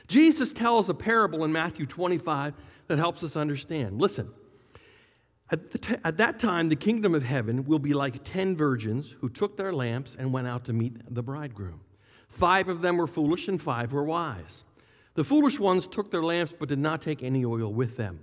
Jesus 0.07 0.51
tells 0.51 0.89
a 0.89 0.93
parable 0.93 1.43
in 1.43 1.51
Matthew 1.51 1.85
25 1.85 2.55
that 2.87 2.97
helps 2.97 3.23
us 3.23 3.35
understand. 3.35 4.01
Listen, 4.01 4.31
at, 5.51 5.81
t- 5.81 5.95
at, 6.03 6.17
that 6.17 6.39
time, 6.39 6.69
the 6.69 6.75
kingdom 6.75 7.13
of 7.13 7.21
heaven 7.21 7.63
will 7.65 7.77
be 7.77 7.93
like 7.93 8.23
ten 8.23 8.57
virgins 8.57 9.13
who 9.21 9.29
took 9.29 9.55
their 9.55 9.71
lamps 9.71 10.15
and 10.17 10.33
went 10.33 10.47
out 10.47 10.65
to 10.65 10.73
meet 10.73 11.13
the 11.13 11.21
bridegroom. 11.21 11.79
Five 12.27 12.69
of 12.69 12.81
them 12.81 12.97
were 12.97 13.07
foolish, 13.07 13.47
and 13.47 13.61
five 13.61 13.93
were 13.93 14.03
wise. 14.03 14.63
The 15.13 15.23
foolish 15.23 15.59
ones 15.59 15.87
took 15.87 16.09
their 16.09 16.23
lamps 16.23 16.53
but 16.57 16.69
did 16.69 16.79
not 16.79 17.03
take 17.03 17.21
any 17.21 17.45
oil 17.45 17.71
with 17.71 17.97
them. 17.97 18.19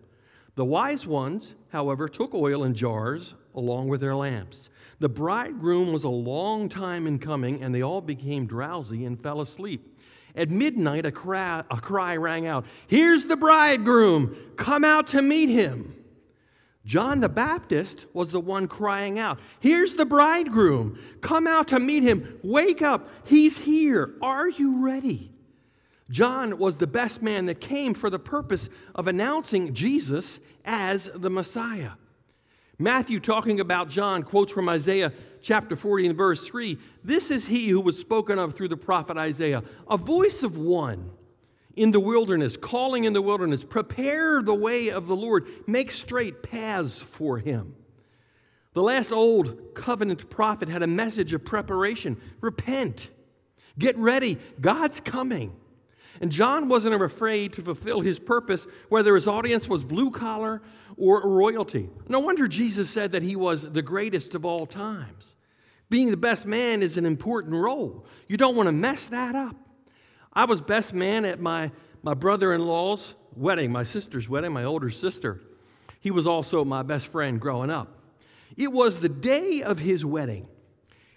The 0.57 0.65
wise 0.65 1.07
ones, 1.07 1.55
however, 1.69 2.09
took 2.09 2.35
oil 2.35 2.65
in 2.65 2.75
jars 2.75 3.37
along 3.55 3.89
with 3.89 4.01
their 4.01 4.15
lamps. 4.15 4.71
The 4.99 5.09
bridegroom 5.09 5.93
was 5.93 6.05
a 6.05 6.09
long 6.09 6.69
time 6.69 7.07
in 7.07 7.19
coming, 7.19 7.63
and 7.63 7.75
they 7.75 7.83
all 7.83 8.01
became 8.01 8.47
drowsy 8.47 9.05
and 9.05 9.21
fell 9.21 9.41
asleep. 9.41 9.99
At 10.35 10.51
midnight, 10.51 11.05
a 11.05 11.13
cry, 11.13 11.63
a 11.71 11.81
cry 11.81 12.17
rang 12.17 12.47
out 12.47 12.65
Here's 12.87 13.27
the 13.27 13.37
bridegroom! 13.37 14.37
Come 14.57 14.85
out 14.85 15.09
to 15.09 15.23
meet 15.23 15.49
him! 15.49 15.95
John 16.85 17.21
the 17.21 17.29
Baptist 17.29 18.07
was 18.13 18.33
the 18.33 18.41
one 18.41 18.67
crying 18.67 19.19
out, 19.19 19.41
Here's 19.61 19.95
the 19.95 20.07
bridegroom! 20.07 20.99
Come 21.21 21.47
out 21.47 21.69
to 21.69 21.79
meet 21.79 22.03
him! 22.03 22.39
Wake 22.43 22.81
up! 22.81 23.09
He's 23.25 23.59
here! 23.59 24.15
Are 24.23 24.49
you 24.49 24.85
ready? 24.85 25.33
John 26.11 26.59
was 26.59 26.77
the 26.77 26.87
best 26.87 27.23
man 27.23 27.47
that 27.47 27.61
came 27.61 27.95
for 27.95 28.11
the 28.11 28.19
purpose 28.19 28.69
of 28.95 29.09
announcing 29.09 29.75
Jesus 29.75 30.41
as 30.65 31.11
the 31.15 31.31
Messiah. 31.31 31.93
Matthew, 32.79 33.21
talking 33.21 33.61
about 33.61 33.89
John, 33.89 34.23
quotes 34.23 34.53
from 34.53 34.69
Isaiah 34.69 35.13
chapter 35.41 35.77
40 35.77 36.09
and 36.09 36.17
verse 36.17 36.47
3 36.47 36.79
This 37.05 37.31
is 37.31 37.47
he 37.47 37.69
who 37.69 37.81
was 37.81 37.99
spoken 37.99 38.39
of 38.39 38.55
through 38.55 38.69
the 38.69 38.77
prophet 38.77 39.17
Isaiah, 39.17 39.63
a 39.89 39.97
voice 39.97 40.43
of 40.43 40.57
one 40.57 41.11
in 41.77 41.91
the 41.91 42.01
wilderness, 42.01 42.57
calling 42.57 43.05
in 43.05 43.13
the 43.13 43.23
wilderness, 43.23 43.65
prepare 43.65 44.43
the 44.43 44.55
way 44.55 44.89
of 44.89 45.07
the 45.07 45.17
Lord, 45.17 45.49
make 45.67 45.91
straight 45.91 46.43
paths 46.43 47.01
for 47.01 47.39
him. 47.39 47.75
The 48.75 48.83
last 48.83 49.13
old 49.13 49.75
covenant 49.75 50.31
prophet 50.31 50.69
had 50.69 50.83
a 50.83 50.87
message 50.87 51.35
of 51.35 51.45
preparation 51.45 52.21
repent, 52.41 53.11
get 53.79 53.97
ready, 53.99 54.39
God's 54.61 55.01
coming. 55.01 55.55
And 56.21 56.31
John 56.31 56.69
wasn't 56.69 57.01
afraid 57.01 57.55
to 57.55 57.63
fulfill 57.63 58.01
his 58.01 58.19
purpose, 58.19 58.67
whether 58.89 59.15
his 59.15 59.27
audience 59.27 59.69
was 59.69 59.83
blue 59.83 60.11
collar 60.11 60.63
or 60.97 61.27
royalty. 61.29 61.89
No 62.09 62.21
wonder 62.21 62.47
Jesus 62.47 62.91
said 62.91 63.13
that 63.13 63.23
he 63.23 63.35
was 63.35 63.71
the 63.73 63.83
greatest 63.83 64.35
of 64.35 64.45
all 64.45 64.67
times. 64.67 65.35
Being 65.89 66.11
the 66.11 66.17
best 66.17 66.47
man 66.47 66.83
is 66.83 66.97
an 66.97 67.07
important 67.07 67.55
role. 67.55 68.07
You 68.29 68.37
don't 68.37 68.57
want 68.57 68.67
to 68.67 68.73
mess 68.73 69.07
that 69.09 69.35
up. 69.35 69.57
I 70.33 70.45
was 70.45 70.61
best 70.61 70.95
man 70.95 71.25
at 71.25 71.41
my, 71.41 71.71
my 72.03 72.15
brother 72.15 72.55
in 72.55 72.67
law's 72.67 73.15
wedding, 73.37 73.73
my 73.73 73.83
sister's 73.83 74.29
wedding, 74.29 74.53
my 74.53 74.65
older 74.65 74.91
sister. 74.91 75.41
He 76.01 76.11
was 76.11 76.27
also 76.27 76.65
my 76.65 76.83
best 76.83 77.09
friend 77.09 77.41
growing 77.41 77.71
up. 77.71 77.89
It 78.57 78.73
was 78.73 79.01
the 79.01 79.09
day 79.09 79.63
of 79.63 79.79
his 79.79 80.05
wedding. 80.05 80.49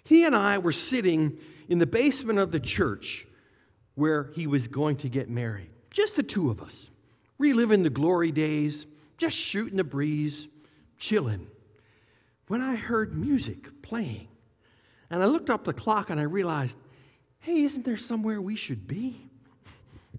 He 0.04 0.24
and 0.24 0.34
I 0.34 0.58
were 0.58 0.72
sitting 0.72 1.38
in 1.68 1.78
the 1.78 1.86
basement 1.86 2.38
of 2.38 2.52
the 2.52 2.60
church 2.60 3.26
where 3.96 4.30
he 4.34 4.46
was 4.46 4.68
going 4.68 4.96
to 4.96 5.08
get 5.08 5.28
married. 5.28 5.70
Just 5.90 6.14
the 6.14 6.22
two 6.22 6.50
of 6.50 6.62
us, 6.62 6.90
reliving 7.38 7.82
the 7.82 7.90
glory 7.90 8.30
days, 8.30 8.86
just 9.18 9.36
shooting 9.36 9.78
the 9.78 9.84
breeze, 9.84 10.46
chilling. 10.98 11.48
When 12.46 12.60
I 12.60 12.76
heard 12.76 13.16
music 13.16 13.82
playing, 13.82 14.28
and 15.10 15.22
I 15.22 15.26
looked 15.26 15.50
up 15.50 15.64
the 15.64 15.72
clock 15.72 16.10
and 16.10 16.20
I 16.20 16.24
realized, 16.24 16.76
hey, 17.40 17.62
isn't 17.62 17.84
there 17.84 17.96
somewhere 17.96 18.40
we 18.40 18.56
should 18.56 18.86
be? 18.86 19.22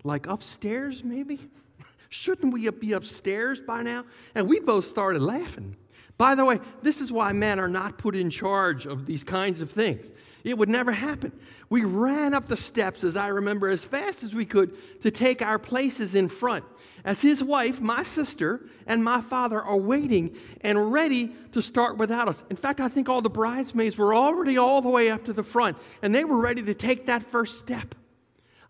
Like 0.03 0.27
upstairs, 0.27 1.03
maybe? 1.03 1.49
Shouldn't 2.09 2.53
we 2.53 2.69
be 2.69 2.93
upstairs 2.93 3.59
by 3.59 3.81
now? 3.81 4.05
And 4.35 4.47
we 4.47 4.59
both 4.59 4.85
started 4.85 5.23
laughing. 5.23 5.75
By 6.17 6.33
the 6.33 6.45
way, 6.45 6.59
this 6.81 6.99
is 6.99 7.11
why 7.11 7.31
men 7.31 7.59
are 7.59 7.67
not 7.67 7.97
put 7.99 8.15
in 8.15 8.29
charge 8.29 8.87
of 8.87 9.05
these 9.05 9.23
kinds 9.23 9.61
of 9.61 9.69
things. 9.71 10.11
It 10.43 10.57
would 10.57 10.69
never 10.69 10.91
happen. 10.91 11.31
We 11.69 11.83
ran 11.83 12.33
up 12.33 12.47
the 12.47 12.57
steps, 12.57 13.03
as 13.03 13.15
I 13.17 13.27
remember, 13.27 13.67
as 13.67 13.83
fast 13.83 14.23
as 14.23 14.33
we 14.33 14.45
could 14.45 15.01
to 15.01 15.11
take 15.11 15.41
our 15.41 15.59
places 15.59 16.15
in 16.15 16.29
front. 16.29 16.63
As 17.03 17.21
his 17.21 17.43
wife, 17.43 17.79
my 17.79 18.03
sister, 18.03 18.61
and 18.87 19.03
my 19.03 19.21
father 19.21 19.61
are 19.61 19.77
waiting 19.77 20.35
and 20.61 20.91
ready 20.91 21.35
to 21.51 21.61
start 21.61 21.97
without 21.97 22.27
us. 22.27 22.43
In 22.49 22.55
fact, 22.55 22.79
I 22.79 22.87
think 22.87 23.09
all 23.09 23.21
the 23.21 23.29
bridesmaids 23.29 23.97
were 23.97 24.15
already 24.15 24.57
all 24.57 24.81
the 24.81 24.89
way 24.89 25.11
up 25.11 25.25
to 25.25 25.33
the 25.33 25.43
front, 25.43 25.77
and 26.01 26.15
they 26.15 26.23
were 26.23 26.37
ready 26.37 26.63
to 26.63 26.73
take 26.73 27.07
that 27.07 27.23
first 27.29 27.59
step. 27.59 27.93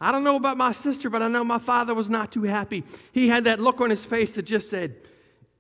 I 0.01 0.11
don't 0.11 0.23
know 0.23 0.35
about 0.35 0.57
my 0.57 0.73
sister, 0.73 1.09
but 1.09 1.21
I 1.21 1.27
know 1.27 1.43
my 1.43 1.59
father 1.59 1.93
was 1.93 2.09
not 2.09 2.31
too 2.31 2.43
happy. 2.43 2.83
He 3.11 3.29
had 3.29 3.45
that 3.45 3.59
look 3.59 3.81
on 3.81 3.89
his 3.89 4.03
face 4.03 4.33
that 4.33 4.43
just 4.43 4.69
said, 4.69 4.95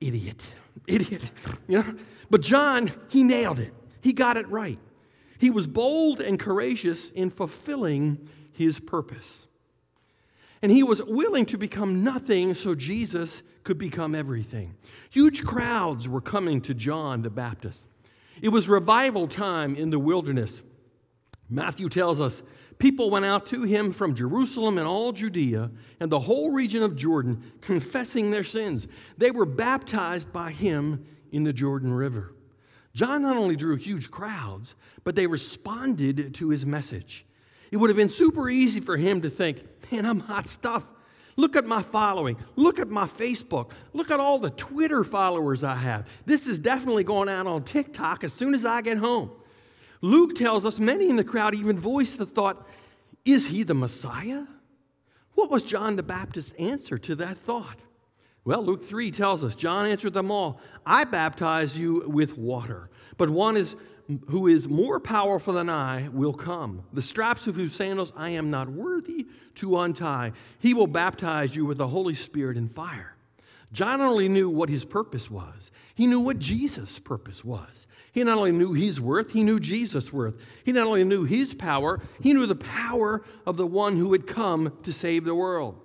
idiot, 0.01 0.41
idiot. 0.87 1.29
You 1.67 1.79
know? 1.79 1.95
But 2.29 2.41
John, 2.41 2.91
he 3.09 3.23
nailed 3.23 3.59
it. 3.59 3.73
He 4.01 4.13
got 4.13 4.37
it 4.37 4.47
right. 4.49 4.79
He 5.37 5.49
was 5.49 5.67
bold 5.67 6.19
and 6.21 6.39
courageous 6.39 7.09
in 7.11 7.29
fulfilling 7.29 8.27
his 8.53 8.79
purpose. 8.79 9.47
And 10.61 10.71
he 10.71 10.81
was 10.81 11.01
willing 11.03 11.45
to 11.47 11.57
become 11.57 12.03
nothing 12.03 12.55
so 12.55 12.73
Jesus 12.73 13.43
could 13.63 13.77
become 13.77 14.15
everything. 14.15 14.73
Huge 15.11 15.43
crowds 15.43 16.07
were 16.07 16.21
coming 16.21 16.61
to 16.61 16.73
John 16.73 17.21
the 17.21 17.29
Baptist. 17.29 17.87
It 18.41 18.49
was 18.49 18.67
revival 18.67 19.27
time 19.27 19.75
in 19.75 19.89
the 19.89 19.99
wilderness. 19.99 20.61
Matthew 21.49 21.89
tells 21.89 22.19
us 22.19 22.41
people 22.79 23.09
went 23.09 23.25
out 23.25 23.45
to 23.47 23.63
him 23.63 23.91
from 23.91 24.15
Jerusalem 24.15 24.77
and 24.77 24.87
all 24.87 25.11
Judea 25.11 25.71
and 25.99 26.11
the 26.11 26.19
whole 26.19 26.51
region 26.51 26.83
of 26.83 26.95
Jordan, 26.95 27.51
confessing 27.61 28.31
their 28.31 28.43
sins. 28.43 28.87
They 29.17 29.31
were 29.31 29.45
baptized 29.45 30.31
by 30.31 30.51
him 30.51 31.05
in 31.31 31.43
the 31.43 31.53
Jordan 31.53 31.93
River. 31.93 32.33
John 32.93 33.21
not 33.21 33.37
only 33.37 33.55
drew 33.55 33.75
huge 33.75 34.09
crowds, 34.09 34.75
but 35.03 35.15
they 35.15 35.27
responded 35.27 36.33
to 36.35 36.49
his 36.49 36.65
message. 36.65 37.25
It 37.71 37.77
would 37.77 37.89
have 37.89 37.97
been 37.97 38.09
super 38.09 38.49
easy 38.49 38.79
for 38.79 38.97
him 38.97 39.21
to 39.21 39.29
think, 39.29 39.63
man, 39.91 40.05
I'm 40.05 40.19
hot 40.19 40.47
stuff. 40.47 40.83
Look 41.35 41.55
at 41.55 41.65
my 41.65 41.83
following. 41.83 42.37
Look 42.55 42.79
at 42.79 42.89
my 42.89 43.05
Facebook. 43.05 43.71
Look 43.93 44.09
at 44.09 44.19
all 44.19 44.39
the 44.39 44.49
Twitter 44.49 45.03
followers 45.03 45.63
I 45.63 45.75
have. 45.75 46.07
This 46.25 46.47
is 46.47 46.57
definitely 46.57 47.03
going 47.03 47.29
out 47.29 47.45
on 47.45 47.63
TikTok 47.63 48.23
as 48.23 48.33
soon 48.33 48.55
as 48.55 48.65
I 48.65 48.81
get 48.81 48.97
home. 48.97 49.29
Luke 50.01 50.35
tells 50.35 50.65
us 50.65 50.79
many 50.79 51.09
in 51.09 51.15
the 51.15 51.23
crowd 51.23 51.55
even 51.55 51.79
voiced 51.79 52.17
the 52.17 52.25
thought, 52.25 52.67
is 53.25 53.47
he 53.47 53.63
the 53.63 53.73
Messiah? 53.73 54.43
What 55.33 55.51
was 55.51 55.63
John 55.63 55.95
the 55.95 56.03
Baptist's 56.03 56.53
answer 56.57 56.97
to 56.99 57.15
that 57.15 57.37
thought? 57.37 57.77
Well, 58.45 58.63
Luke 58.63 58.87
3 58.87 59.11
tells 59.11 59.43
us 59.43 59.55
John 59.55 59.87
answered 59.87 60.13
them 60.13 60.31
all 60.31 60.61
I 60.85 61.03
baptize 61.03 61.77
you 61.77 62.03
with 62.07 62.37
water, 62.37 62.89
but 63.17 63.29
one 63.29 63.57
is 63.57 63.75
who 64.29 64.47
is 64.47 64.69
more 64.69 65.01
powerful 65.01 65.53
than 65.53 65.69
I 65.69 66.07
will 66.13 66.33
come. 66.33 66.83
The 66.93 67.01
straps 67.01 67.47
of 67.47 67.55
whose 67.55 67.75
sandals 67.75 68.13
I 68.15 68.29
am 68.29 68.49
not 68.49 68.69
worthy 68.69 69.27
to 69.55 69.79
untie. 69.79 70.31
He 70.59 70.73
will 70.73 70.87
baptize 70.87 71.53
you 71.53 71.65
with 71.65 71.77
the 71.77 71.89
Holy 71.89 72.13
Spirit 72.13 72.55
and 72.55 72.73
fire. 72.73 73.16
John 73.77 73.99
not 73.99 74.09
only 74.09 74.27
knew 74.27 74.49
what 74.49 74.69
his 74.69 74.85
purpose 74.85 75.29
was. 75.29 75.69
He 75.93 76.07
knew 76.07 76.19
what 76.19 76.39
Jesus' 76.39 76.97
purpose 76.97 77.45
was. 77.45 77.85
He 78.11 78.23
not 78.23 78.39
only 78.39 78.51
knew 78.51 78.73
his 78.73 78.99
worth, 78.99 79.29
he 79.29 79.43
knew 79.43 79.59
Jesus' 79.59 80.11
worth. 80.11 80.33
He 80.63 80.71
not 80.71 80.87
only 80.87 81.03
knew 81.03 81.25
his 81.25 81.53
power, 81.53 82.01
he 82.19 82.33
knew 82.33 82.47
the 82.47 82.55
power 82.55 83.23
of 83.45 83.55
the 83.55 83.67
one 83.67 83.95
who 83.95 84.11
had 84.13 84.25
come 84.25 84.75
to 84.81 84.91
save 84.91 85.25
the 85.25 85.35
world. 85.35 85.79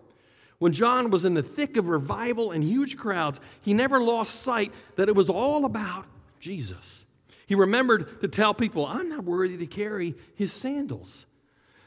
When 0.59 0.73
John 0.73 1.11
was 1.11 1.27
in 1.27 1.35
the 1.35 1.43
thick 1.43 1.77
of 1.77 1.89
revival 1.89 2.53
and 2.53 2.65
huge 2.65 2.97
crowds, 2.97 3.41
he 3.61 3.75
never 3.75 4.01
lost 4.01 4.41
sight 4.41 4.73
that 4.97 5.11
it 5.11 5.15
was 5.15 5.29
all 5.29 5.67
about 5.67 6.07
Jesus. 6.41 7.05
He 7.45 7.55
remembered 7.55 8.23
to 8.23 8.29
tell 8.29 8.55
people, 8.55 8.87
I'm 8.87 9.11
not 9.11 9.25
worthy 9.25 9.59
to 9.59 9.67
carry 9.67 10.15
his 10.35 10.51
sandals. 10.51 11.27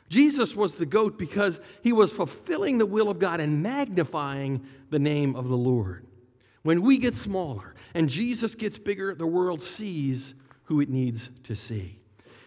Jesus 0.10 0.56
was 0.56 0.76
the 0.76 0.86
goat 0.86 1.18
because 1.18 1.60
he 1.82 1.92
was 1.92 2.12
fulfilling 2.12 2.78
the 2.78 2.86
will 2.86 3.10
of 3.10 3.20
God 3.20 3.40
and 3.40 3.64
magnifying 3.64 4.66
the 4.90 5.00
name 5.00 5.36
of 5.36 5.48
the 5.50 5.58
Lord. 5.58 6.06
When 6.64 6.82
we 6.82 6.98
get 6.98 7.16
smaller 7.16 7.76
and 7.94 8.10
Jesus 8.10 8.56
gets 8.56 8.78
bigger, 8.78 9.16
the 9.16 9.28
world 9.28 9.64
sees 9.64 10.36
who 10.64 10.82
it 10.82 10.90
needs 10.90 11.30
to 11.44 11.56
see. 11.56 12.00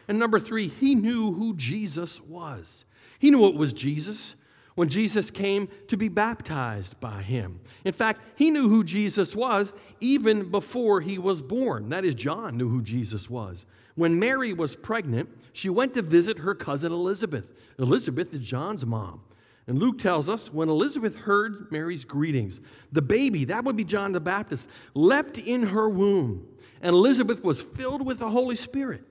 And 0.08 0.18
number 0.18 0.40
three, 0.40 0.68
he 0.68 0.94
knew 0.94 1.32
who 1.32 1.54
Jesus 1.54 2.20
was. 2.20 2.84
He 3.18 3.30
knew 3.30 3.46
it 3.46 3.54
was 3.54 3.72
Jesus 3.72 4.34
when 4.74 4.88
Jesus 4.88 5.30
came 5.30 5.68
to 5.88 5.96
be 5.96 6.08
baptized 6.08 6.98
by 7.00 7.22
him. 7.22 7.60
In 7.84 7.92
fact, 7.92 8.22
he 8.36 8.50
knew 8.50 8.68
who 8.68 8.84
Jesus 8.84 9.34
was 9.34 9.72
even 10.00 10.50
before 10.50 11.00
he 11.00 11.18
was 11.18 11.42
born. 11.42 11.88
That 11.88 12.04
is, 12.04 12.14
John 12.14 12.56
knew 12.56 12.68
who 12.68 12.80
Jesus 12.80 13.28
was. 13.28 13.66
When 13.98 14.20
Mary 14.20 14.52
was 14.52 14.76
pregnant, 14.76 15.28
she 15.52 15.68
went 15.68 15.94
to 15.94 16.02
visit 16.02 16.38
her 16.38 16.54
cousin 16.54 16.92
Elizabeth. 16.92 17.46
Elizabeth 17.80 18.32
is 18.32 18.38
John's 18.38 18.86
mom. 18.86 19.22
And 19.66 19.80
Luke 19.80 19.98
tells 19.98 20.28
us 20.28 20.52
when 20.52 20.68
Elizabeth 20.68 21.16
heard 21.16 21.66
Mary's 21.72 22.04
greetings, 22.04 22.60
the 22.92 23.02
baby, 23.02 23.44
that 23.46 23.64
would 23.64 23.76
be 23.76 23.82
John 23.82 24.12
the 24.12 24.20
Baptist, 24.20 24.68
leapt 24.94 25.37
in 25.37 25.64
her 25.64 25.88
womb. 25.88 26.46
And 26.80 26.94
Elizabeth 26.94 27.42
was 27.42 27.61
filled 27.61 28.06
with 28.06 28.20
the 28.20 28.30
Holy 28.30 28.54
Spirit. 28.54 29.02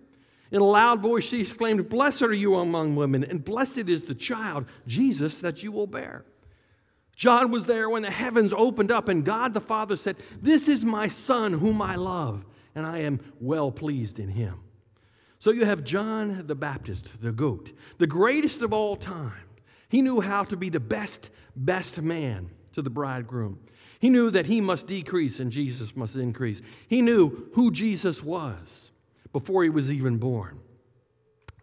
In 0.52 0.62
a 0.62 0.66
loud 0.66 1.02
voice, 1.02 1.26
she 1.26 1.42
exclaimed, 1.42 1.90
Blessed 1.90 2.22
are 2.22 2.32
you 2.32 2.56
among 2.56 2.96
women, 2.96 3.26
and 3.26 3.44
blessed 3.44 3.90
is 3.90 4.06
the 4.06 4.16
child, 4.16 4.68
Jesus, 4.88 5.40
that 5.40 5.64
you 5.64 5.74
will 5.74 5.86
bear. 5.86 6.24
John 7.14 7.52
was 7.52 7.66
there 7.66 7.90
when 7.90 8.04
the 8.04 8.10
heavens 8.10 8.54
opened 8.56 8.92
up, 8.92 9.10
and 9.10 9.26
God 9.26 9.54
the 9.54 9.60
Father 9.60 9.98
said, 9.98 10.16
This 10.42 10.70
is 10.70 10.86
my 10.86 11.10
Son, 11.10 11.52
whom 11.52 11.82
I 11.82 11.98
love, 11.98 12.46
and 12.74 12.86
I 12.86 13.00
am 13.00 13.20
well 13.42 13.70
pleased 13.70 14.18
in 14.18 14.30
him. 14.30 14.62
So 15.40 15.52
you 15.52 15.66
have 15.66 15.84
John 15.84 16.46
the 16.48 16.56
Baptist, 16.56 17.22
the 17.22 17.32
goat, 17.32 17.72
the 18.00 18.08
greatest 18.08 18.62
of 18.62 18.74
all 18.74 18.96
time. 18.96 19.34
He 19.90 20.02
knew 20.02 20.20
how 20.20 20.44
to 20.46 20.58
be 20.58 20.70
the 20.70 20.80
best, 20.80 21.30
best 21.56 22.02
man 22.02 22.50
to 22.74 22.82
the 22.82 22.90
bridegroom. 22.90 23.60
He 24.00 24.10
knew 24.10 24.30
that 24.32 24.46
he 24.46 24.62
must 24.62 24.88
decrease 24.88 25.40
and 25.40 25.52
Jesus 25.52 25.96
must 25.96 26.16
increase. 26.16 26.62
He 26.88 27.02
knew 27.02 27.50
who 27.54 27.72
Jesus 27.72 28.24
was 28.24 28.92
before 29.32 29.64
he 29.64 29.70
was 29.70 29.92
even 29.92 30.18
born. 30.18 30.60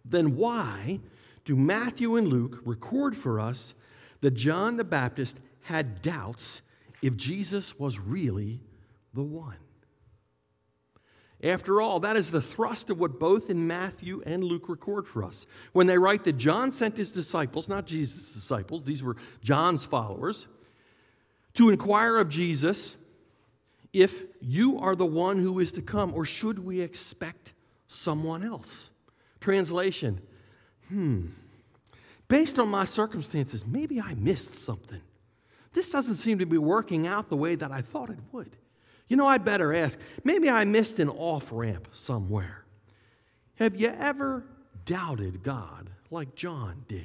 Then 0.05 0.37
why 0.37 1.01
do 1.45 1.57
Matthew 1.57 2.17
and 2.17 2.29
Luke 2.29 2.61
record 2.65 3.17
for 3.17 3.41
us 3.41 3.75
that 4.21 4.33
John 4.33 4.77
the 4.77 4.85
Baptist 4.85 5.37
had 5.63 6.03
doubts 6.03 6.63
if 7.03 7.17
Jesus 7.17 7.79
was 7.79 7.99
really 7.99 8.61
the 9.13 9.23
one? 9.23 9.57
After 11.45 11.83
all, 11.83 12.01
that 12.01 12.17
is 12.17 12.31
the 12.31 12.41
thrust 12.41 12.89
of 12.89 12.99
what 12.99 13.21
both 13.21 13.51
in 13.51 13.67
Matthew 13.67 14.23
and 14.25 14.43
Luke 14.43 14.69
record 14.69 15.07
for 15.07 15.23
us. 15.23 15.47
When 15.73 15.87
they 15.87 15.99
write 15.99 16.25
that 16.25 16.39
John 16.39 16.73
sent 16.73 16.97
his 16.97 17.13
disciples, 17.13 17.69
not 17.69 17.87
Jesus' 17.87 18.31
disciples, 18.31 18.83
these 18.83 19.03
were 19.03 19.17
John's 19.43 19.85
followers, 19.85 20.47
to 21.55 21.69
inquire 21.69 22.17
of 22.17 22.31
Jesus 22.31 22.97
if 23.93 24.23
you 24.41 24.79
are 24.79 24.97
the 24.97 25.07
one 25.07 25.39
who 25.39 25.61
is 25.61 25.71
to 25.73 25.83
come, 25.83 26.15
or 26.15 26.25
should 26.25 26.59
we 26.59 26.81
expect 26.81 27.53
someone 27.87 28.43
else? 28.43 28.91
Translation 29.41 30.21
Hmm, 30.89 31.29
based 32.29 32.59
on 32.59 32.69
my 32.69 32.85
circumstances, 32.85 33.65
maybe 33.67 34.01
I 34.01 34.15
missed 34.15 34.55
something. 34.55 35.01
This 35.73 35.91
doesn't 35.91 36.17
seem 36.17 36.39
to 36.39 36.47
be 36.47 36.59
working 36.59 37.07
out 37.07 37.29
the 37.29 37.37
way 37.37 37.55
that 37.55 37.73
I 37.73 37.81
thought 37.81 38.11
it 38.11 38.19
would. 38.33 38.57
You 39.09 39.17
know, 39.17 39.27
I'd 39.27 39.45
better 39.45 39.75
ask. 39.75 39.99
Maybe 40.25 40.49
I 40.49 40.65
missed 40.65 40.99
an 40.99 41.11
off 41.11 41.49
ramp 41.51 41.89
somewhere. 41.93 42.65
Have 43.57 43.77
you 43.77 43.89
ever 43.89 44.45
doubted 44.85 45.43
God 45.43 45.91
like 46.11 46.35
John 46.35 46.85
did? 46.89 47.05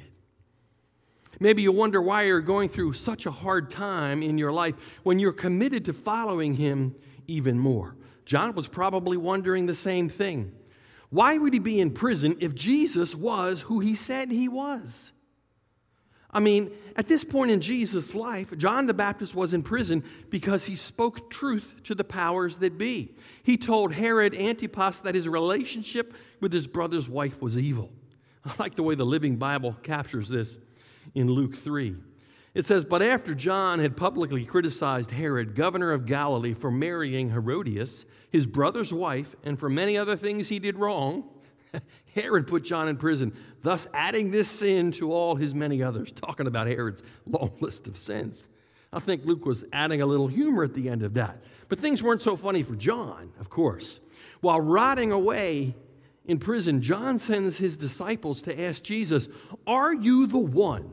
Maybe 1.38 1.62
you 1.62 1.72
wonder 1.72 2.02
why 2.02 2.24
you're 2.24 2.40
going 2.40 2.68
through 2.68 2.94
such 2.94 3.26
a 3.26 3.30
hard 3.30 3.70
time 3.70 4.22
in 4.22 4.36
your 4.36 4.52
life 4.52 4.74
when 5.04 5.18
you're 5.18 5.32
committed 5.32 5.84
to 5.86 5.92
following 5.92 6.54
Him 6.54 6.94
even 7.26 7.58
more. 7.58 7.96
John 8.24 8.54
was 8.54 8.66
probably 8.66 9.16
wondering 9.16 9.66
the 9.66 9.74
same 9.74 10.08
thing. 10.08 10.52
Why 11.10 11.36
would 11.36 11.52
he 11.52 11.58
be 11.58 11.80
in 11.80 11.90
prison 11.90 12.36
if 12.40 12.54
Jesus 12.54 13.14
was 13.14 13.62
who 13.62 13.80
he 13.80 13.94
said 13.94 14.30
he 14.30 14.48
was? 14.48 15.12
I 16.32 16.40
mean, 16.40 16.70
at 16.96 17.08
this 17.08 17.24
point 17.24 17.50
in 17.50 17.60
Jesus' 17.60 18.14
life, 18.14 18.56
John 18.56 18.86
the 18.86 18.94
Baptist 18.94 19.34
was 19.34 19.52
in 19.52 19.62
prison 19.62 20.04
because 20.28 20.64
he 20.64 20.76
spoke 20.76 21.30
truth 21.30 21.74
to 21.84 21.94
the 21.94 22.04
powers 22.04 22.58
that 22.58 22.78
be. 22.78 23.14
He 23.42 23.56
told 23.56 23.92
Herod 23.92 24.36
Antipas 24.36 25.00
that 25.00 25.14
his 25.14 25.26
relationship 25.26 26.14
with 26.40 26.52
his 26.52 26.66
brother's 26.66 27.08
wife 27.08 27.40
was 27.42 27.58
evil. 27.58 27.90
I 28.44 28.52
like 28.58 28.76
the 28.76 28.82
way 28.82 28.94
the 28.94 29.04
Living 29.04 29.36
Bible 29.36 29.76
captures 29.82 30.28
this 30.28 30.58
in 31.14 31.28
Luke 31.28 31.56
3. 31.56 31.96
It 32.54 32.66
says, 32.66 32.84
But 32.84 33.02
after 33.02 33.34
John 33.34 33.78
had 33.78 33.96
publicly 33.96 34.44
criticized 34.44 35.10
Herod, 35.10 35.54
governor 35.54 35.92
of 35.92 36.06
Galilee, 36.06 36.54
for 36.54 36.70
marrying 36.70 37.30
Herodias, 37.30 38.06
his 38.30 38.46
brother's 38.46 38.92
wife, 38.92 39.36
and 39.44 39.58
for 39.58 39.68
many 39.68 39.96
other 39.96 40.16
things 40.16 40.48
he 40.48 40.58
did 40.58 40.76
wrong, 40.76 41.24
Herod 42.14 42.46
put 42.46 42.64
John 42.64 42.88
in 42.88 42.96
prison, 42.96 43.32
thus 43.62 43.88
adding 43.94 44.30
this 44.30 44.48
sin 44.48 44.92
to 44.92 45.12
all 45.12 45.34
his 45.36 45.54
many 45.54 45.82
others, 45.82 46.12
talking 46.12 46.46
about 46.46 46.66
Herod's 46.66 47.02
long 47.26 47.52
list 47.60 47.86
of 47.86 47.96
sins. 47.96 48.48
I 48.92 48.98
think 48.98 49.24
Luke 49.24 49.46
was 49.46 49.64
adding 49.72 50.02
a 50.02 50.06
little 50.06 50.26
humor 50.26 50.64
at 50.64 50.74
the 50.74 50.88
end 50.88 51.02
of 51.02 51.14
that. 51.14 51.42
But 51.68 51.78
things 51.78 52.02
weren't 52.02 52.22
so 52.22 52.36
funny 52.36 52.62
for 52.62 52.74
John, 52.74 53.32
of 53.38 53.48
course. 53.48 54.00
While 54.40 54.60
rotting 54.60 55.12
away 55.12 55.76
in 56.26 56.38
prison, 56.38 56.82
John 56.82 57.18
sends 57.18 57.56
his 57.56 57.76
disciples 57.76 58.42
to 58.42 58.60
ask 58.60 58.82
Jesus, 58.82 59.28
Are 59.66 59.94
you 59.94 60.26
the 60.26 60.38
one 60.38 60.90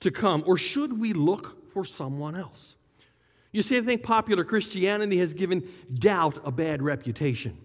to 0.00 0.10
come, 0.10 0.42
or 0.46 0.56
should 0.56 0.98
we 0.98 1.12
look 1.12 1.72
for 1.72 1.84
someone 1.84 2.34
else? 2.34 2.74
You 3.52 3.62
see, 3.62 3.78
I 3.78 3.82
think 3.82 4.02
popular 4.02 4.44
Christianity 4.44 5.18
has 5.18 5.34
given 5.34 5.68
doubt 5.94 6.40
a 6.44 6.50
bad 6.50 6.82
reputation. 6.82 7.56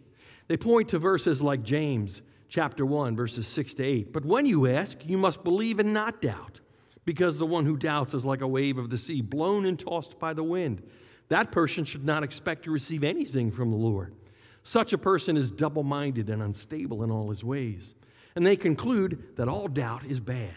They 0.53 0.57
point 0.57 0.89
to 0.89 0.99
verses 0.99 1.41
like 1.41 1.63
James 1.63 2.21
chapter 2.47 2.85
1, 2.85 3.15
verses 3.15 3.47
6 3.47 3.73
to 3.73 3.83
8. 3.83 4.13
But 4.13 4.23
when 4.23 4.45
you 4.45 4.67
ask, 4.67 4.99
you 5.03 5.17
must 5.17 5.43
believe 5.43 5.79
and 5.79 5.95
not 5.95 6.21
doubt, 6.21 6.59
because 7.05 7.39
the 7.39 7.45
one 7.47 7.65
who 7.65 7.75
doubts 7.75 8.13
is 8.13 8.23
like 8.23 8.41
a 8.41 8.47
wave 8.47 8.77
of 8.77 8.91
the 8.91 8.97
sea, 8.99 9.21
blown 9.21 9.65
and 9.65 9.79
tossed 9.79 10.19
by 10.19 10.31
the 10.31 10.43
wind. 10.43 10.83
That 11.29 11.51
person 11.51 11.85
should 11.85 12.05
not 12.05 12.21
expect 12.21 12.65
to 12.65 12.71
receive 12.71 13.03
anything 13.03 13.51
from 13.51 13.71
the 13.71 13.77
Lord. 13.77 14.13
Such 14.61 14.93
a 14.93 14.97
person 14.99 15.37
is 15.37 15.49
double 15.49 15.81
minded 15.81 16.29
and 16.29 16.43
unstable 16.43 17.01
in 17.01 17.09
all 17.09 17.31
his 17.31 17.43
ways. 17.43 17.95
And 18.35 18.45
they 18.45 18.55
conclude 18.55 19.35
that 19.37 19.47
all 19.47 19.67
doubt 19.67 20.05
is 20.05 20.19
bad. 20.19 20.53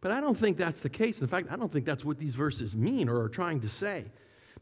But 0.00 0.10
I 0.10 0.20
don't 0.20 0.36
think 0.36 0.56
that's 0.56 0.80
the 0.80 0.90
case. 0.90 1.20
In 1.20 1.28
fact, 1.28 1.46
I 1.48 1.54
don't 1.54 1.72
think 1.72 1.84
that's 1.84 2.04
what 2.04 2.18
these 2.18 2.34
verses 2.34 2.74
mean 2.74 3.08
or 3.08 3.22
are 3.22 3.28
trying 3.28 3.60
to 3.60 3.68
say. 3.68 4.06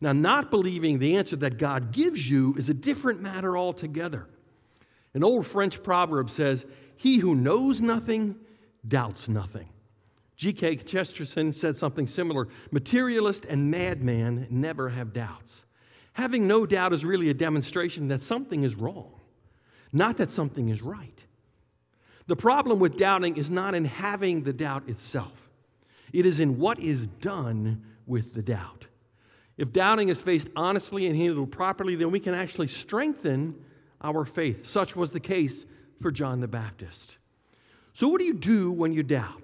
Now, 0.03 0.13
not 0.13 0.51
believing 0.51 0.99
the 0.99 1.17
answer 1.17 1.37
that 1.37 1.57
God 1.57 1.93
gives 1.93 2.29
you 2.29 2.55
is 2.59 2.69
a 2.69 2.75
different 2.75 3.23
matter 3.23 3.57
altogether. 3.57 4.29
An 5.15 5.25
old 5.25 5.47
French 5.47 5.83
proverb 5.83 6.31
says, 6.31 6.65
He 6.97 7.19
who 7.19 7.35
knows 7.35 7.81
nothing 7.81 8.37
doubts 8.87 9.29
nothing. 9.29 9.69
G.K. 10.37 10.77
Chesterton 10.77 11.53
said 11.53 11.77
something 11.77 12.07
similar 12.07 12.49
Materialist 12.71 13.45
and 13.45 13.71
madman 13.71 14.47
never 14.51 14.89
have 14.89 15.13
doubts. 15.13 15.65
Having 16.15 16.47
no 16.47 16.67
doubt 16.67 16.93
is 16.93 17.05
really 17.05 17.29
a 17.29 17.35
demonstration 17.35 18.09
that 18.09 18.23
something 18.23 18.65
is 18.65 18.75
wrong, 18.75 19.13
not 19.93 20.17
that 20.17 20.31
something 20.31 20.69
is 20.69 20.83
right. 20.83 21.19
The 22.27 22.37
problem 22.37 22.79
with 22.79 22.97
doubting 22.97 23.37
is 23.37 23.51
not 23.51 23.75
in 23.75 23.85
having 23.85 24.43
the 24.43 24.53
doubt 24.53 24.89
itself, 24.89 25.51
it 26.13 26.27
is 26.27 26.41
in 26.41 26.59
what 26.59 26.81
is 26.81 27.07
done 27.07 27.85
with 28.07 28.35
the 28.35 28.43
doubt. 28.43 28.87
If 29.57 29.73
doubting 29.73 30.09
is 30.09 30.21
faced 30.23 30.49
honestly 30.57 31.07
and 31.07 31.15
handled 31.15 31.53
properly, 31.53 31.95
then 31.95 32.11
we 32.11 32.19
can 32.19 32.33
actually 32.33 32.69
strengthen 32.69 33.63
our 34.03 34.25
faith. 34.25 34.67
Such 34.67 34.97
was 34.97 35.11
the 35.11 35.21
case 35.21 35.67
for 36.01 36.11
John 36.11 36.41
the 36.41 36.49
Baptist. 36.49 37.17
So, 37.93 38.09
what 38.09 38.19
do 38.19 38.25
you 38.25 38.35
do 38.35 38.71
when 38.71 38.93
you 38.93 39.03
doubt? 39.03 39.43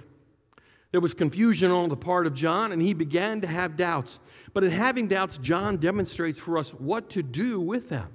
There 0.92 1.00
was 1.00 1.14
confusion 1.14 1.70
on 1.70 1.88
the 1.88 1.96
part 1.96 2.26
of 2.26 2.34
John, 2.34 2.72
and 2.72 2.80
he 2.80 2.94
began 2.94 3.40
to 3.42 3.46
have 3.46 3.76
doubts. 3.76 4.18
But 4.54 4.64
in 4.64 4.70
having 4.70 5.08
doubts, 5.08 5.38
John 5.38 5.76
demonstrates 5.76 6.38
for 6.38 6.56
us 6.56 6.70
what 6.70 7.10
to 7.10 7.22
do 7.22 7.60
with 7.60 7.88
them. 7.88 8.08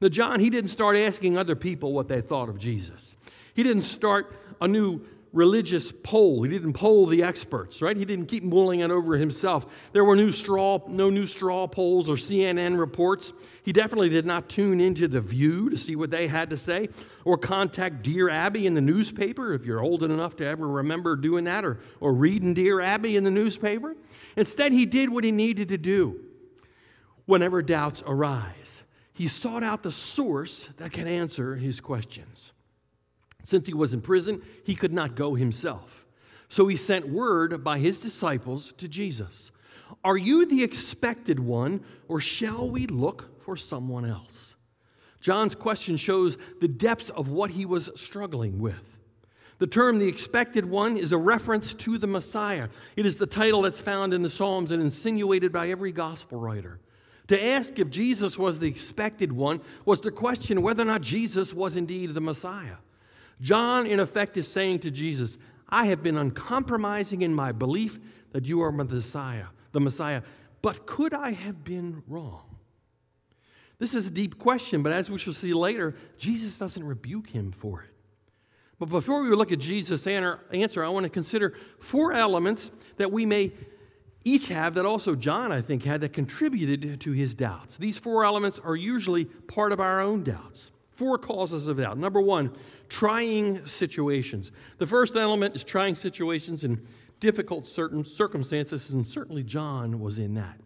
Now, 0.00 0.08
John, 0.08 0.40
he 0.40 0.50
didn't 0.50 0.70
start 0.70 0.96
asking 0.96 1.38
other 1.38 1.54
people 1.54 1.92
what 1.92 2.08
they 2.08 2.20
thought 2.20 2.48
of 2.48 2.58
Jesus. 2.58 3.14
He 3.54 3.62
didn't 3.62 3.84
start 3.84 4.34
a 4.60 4.68
new 4.68 5.00
religious 5.36 5.92
poll. 6.02 6.42
He 6.42 6.48
didn't 6.48 6.72
poll 6.72 7.06
the 7.06 7.22
experts, 7.22 7.82
right? 7.82 7.96
He 7.96 8.06
didn't 8.06 8.26
keep 8.26 8.42
mulling 8.42 8.80
it 8.80 8.90
over 8.90 9.16
himself. 9.16 9.66
There 9.92 10.04
were 10.04 10.16
new 10.16 10.32
straw, 10.32 10.80
no 10.88 11.10
new 11.10 11.26
straw 11.26 11.68
polls 11.68 12.08
or 12.08 12.14
CNN 12.14 12.78
reports. 12.78 13.34
He 13.62 13.72
definitely 13.72 14.08
did 14.08 14.24
not 14.24 14.48
tune 14.48 14.80
into 14.80 15.06
The 15.06 15.20
View 15.20 15.68
to 15.68 15.76
see 15.76 15.94
what 15.94 16.10
they 16.10 16.26
had 16.26 16.50
to 16.50 16.56
say 16.56 16.88
or 17.24 17.36
contact 17.36 18.02
Dear 18.02 18.30
Abby 18.30 18.66
in 18.66 18.72
the 18.72 18.80
newspaper, 18.80 19.52
if 19.52 19.66
you're 19.66 19.82
old 19.82 20.02
enough 20.02 20.36
to 20.36 20.46
ever 20.46 20.66
remember 20.66 21.14
doing 21.14 21.44
that 21.44 21.64
or, 21.64 21.80
or 22.00 22.14
reading 22.14 22.54
Dear 22.54 22.80
Abby 22.80 23.16
in 23.16 23.22
the 23.22 23.30
newspaper. 23.30 23.94
Instead, 24.36 24.72
he 24.72 24.86
did 24.86 25.10
what 25.10 25.22
he 25.22 25.32
needed 25.32 25.68
to 25.68 25.78
do 25.78 26.18
whenever 27.26 27.60
doubts 27.60 28.02
arise. 28.06 28.82
He 29.12 29.28
sought 29.28 29.62
out 29.62 29.82
the 29.82 29.92
source 29.92 30.68
that 30.78 30.92
can 30.92 31.06
answer 31.06 31.56
his 31.56 31.80
questions. 31.80 32.52
Since 33.46 33.68
he 33.68 33.74
was 33.74 33.92
in 33.92 34.00
prison, 34.00 34.42
he 34.64 34.74
could 34.74 34.92
not 34.92 35.14
go 35.14 35.36
himself. 35.36 36.04
So 36.48 36.66
he 36.66 36.74
sent 36.74 37.08
word 37.08 37.62
by 37.62 37.78
his 37.78 38.00
disciples 38.00 38.72
to 38.78 38.88
Jesus 38.88 39.52
Are 40.02 40.16
you 40.16 40.46
the 40.46 40.64
expected 40.64 41.38
one, 41.38 41.84
or 42.08 42.20
shall 42.20 42.68
we 42.68 42.86
look 42.88 43.40
for 43.44 43.56
someone 43.56 44.04
else? 44.04 44.56
John's 45.20 45.54
question 45.54 45.96
shows 45.96 46.36
the 46.60 46.68
depths 46.68 47.10
of 47.10 47.28
what 47.28 47.52
he 47.52 47.66
was 47.66 47.88
struggling 47.94 48.58
with. 48.58 48.82
The 49.58 49.66
term 49.68 50.00
the 50.00 50.08
expected 50.08 50.66
one 50.66 50.96
is 50.96 51.12
a 51.12 51.16
reference 51.16 51.72
to 51.74 51.98
the 51.98 52.06
Messiah. 52.06 52.68
It 52.96 53.06
is 53.06 53.16
the 53.16 53.26
title 53.26 53.62
that's 53.62 53.80
found 53.80 54.12
in 54.12 54.22
the 54.22 54.28
Psalms 54.28 54.72
and 54.72 54.82
insinuated 54.82 55.52
by 55.52 55.70
every 55.70 55.92
gospel 55.92 56.38
writer. 56.40 56.80
To 57.28 57.44
ask 57.44 57.78
if 57.78 57.90
Jesus 57.90 58.36
was 58.36 58.58
the 58.58 58.68
expected 58.68 59.32
one 59.32 59.60
was 59.84 60.00
to 60.00 60.10
question 60.10 60.62
whether 60.62 60.82
or 60.82 60.86
not 60.86 61.00
Jesus 61.00 61.54
was 61.54 61.76
indeed 61.76 62.12
the 62.12 62.20
Messiah. 62.20 62.76
John, 63.40 63.86
in 63.86 64.00
effect, 64.00 64.36
is 64.36 64.48
saying 64.48 64.80
to 64.80 64.90
Jesus, 64.90 65.36
I 65.68 65.86
have 65.86 66.02
been 66.02 66.16
uncompromising 66.16 67.22
in 67.22 67.34
my 67.34 67.52
belief 67.52 67.98
that 68.32 68.44
you 68.44 68.62
are 68.62 68.70
the 68.70 68.84
Messiah, 68.84 69.46
the 69.72 69.80
Messiah, 69.80 70.22
but 70.62 70.86
could 70.86 71.12
I 71.12 71.32
have 71.32 71.64
been 71.64 72.02
wrong? 72.06 72.56
This 73.78 73.94
is 73.94 74.06
a 74.06 74.10
deep 74.10 74.38
question, 74.38 74.82
but 74.82 74.92
as 74.92 75.10
we 75.10 75.18
shall 75.18 75.34
see 75.34 75.52
later, 75.52 75.94
Jesus 76.16 76.56
doesn't 76.56 76.82
rebuke 76.82 77.28
him 77.28 77.52
for 77.52 77.82
it. 77.82 77.90
But 78.78 78.88
before 78.88 79.22
we 79.22 79.30
look 79.30 79.52
at 79.52 79.58
Jesus' 79.58 80.06
answer, 80.06 80.84
I 80.84 80.88
want 80.88 81.04
to 81.04 81.10
consider 81.10 81.54
four 81.78 82.12
elements 82.12 82.70
that 82.96 83.10
we 83.10 83.26
may 83.26 83.52
each 84.24 84.48
have 84.48 84.74
that 84.74 84.84
also 84.84 85.14
John, 85.14 85.52
I 85.52 85.62
think, 85.62 85.84
had 85.84 86.00
that 86.00 86.12
contributed 86.12 87.00
to 87.02 87.12
his 87.12 87.34
doubts. 87.34 87.76
These 87.76 87.98
four 87.98 88.24
elements 88.24 88.58
are 88.58 88.76
usually 88.76 89.24
part 89.24 89.72
of 89.72 89.80
our 89.80 90.00
own 90.00 90.24
doubts. 90.24 90.72
Four 90.96 91.18
causes 91.18 91.66
of 91.66 91.76
doubt. 91.76 91.98
Number 91.98 92.20
one, 92.20 92.50
trying 92.88 93.66
situations. 93.66 94.50
The 94.78 94.86
first 94.86 95.14
element 95.14 95.54
is 95.54 95.62
trying 95.62 95.94
situations 95.94 96.64
in 96.64 96.84
difficult 97.20 97.66
certain 97.66 98.04
circumstances, 98.04 98.90
and 98.90 99.06
certainly 99.06 99.42
John 99.42 100.00
was 100.00 100.18
in 100.18 100.34
that. 100.34 100.58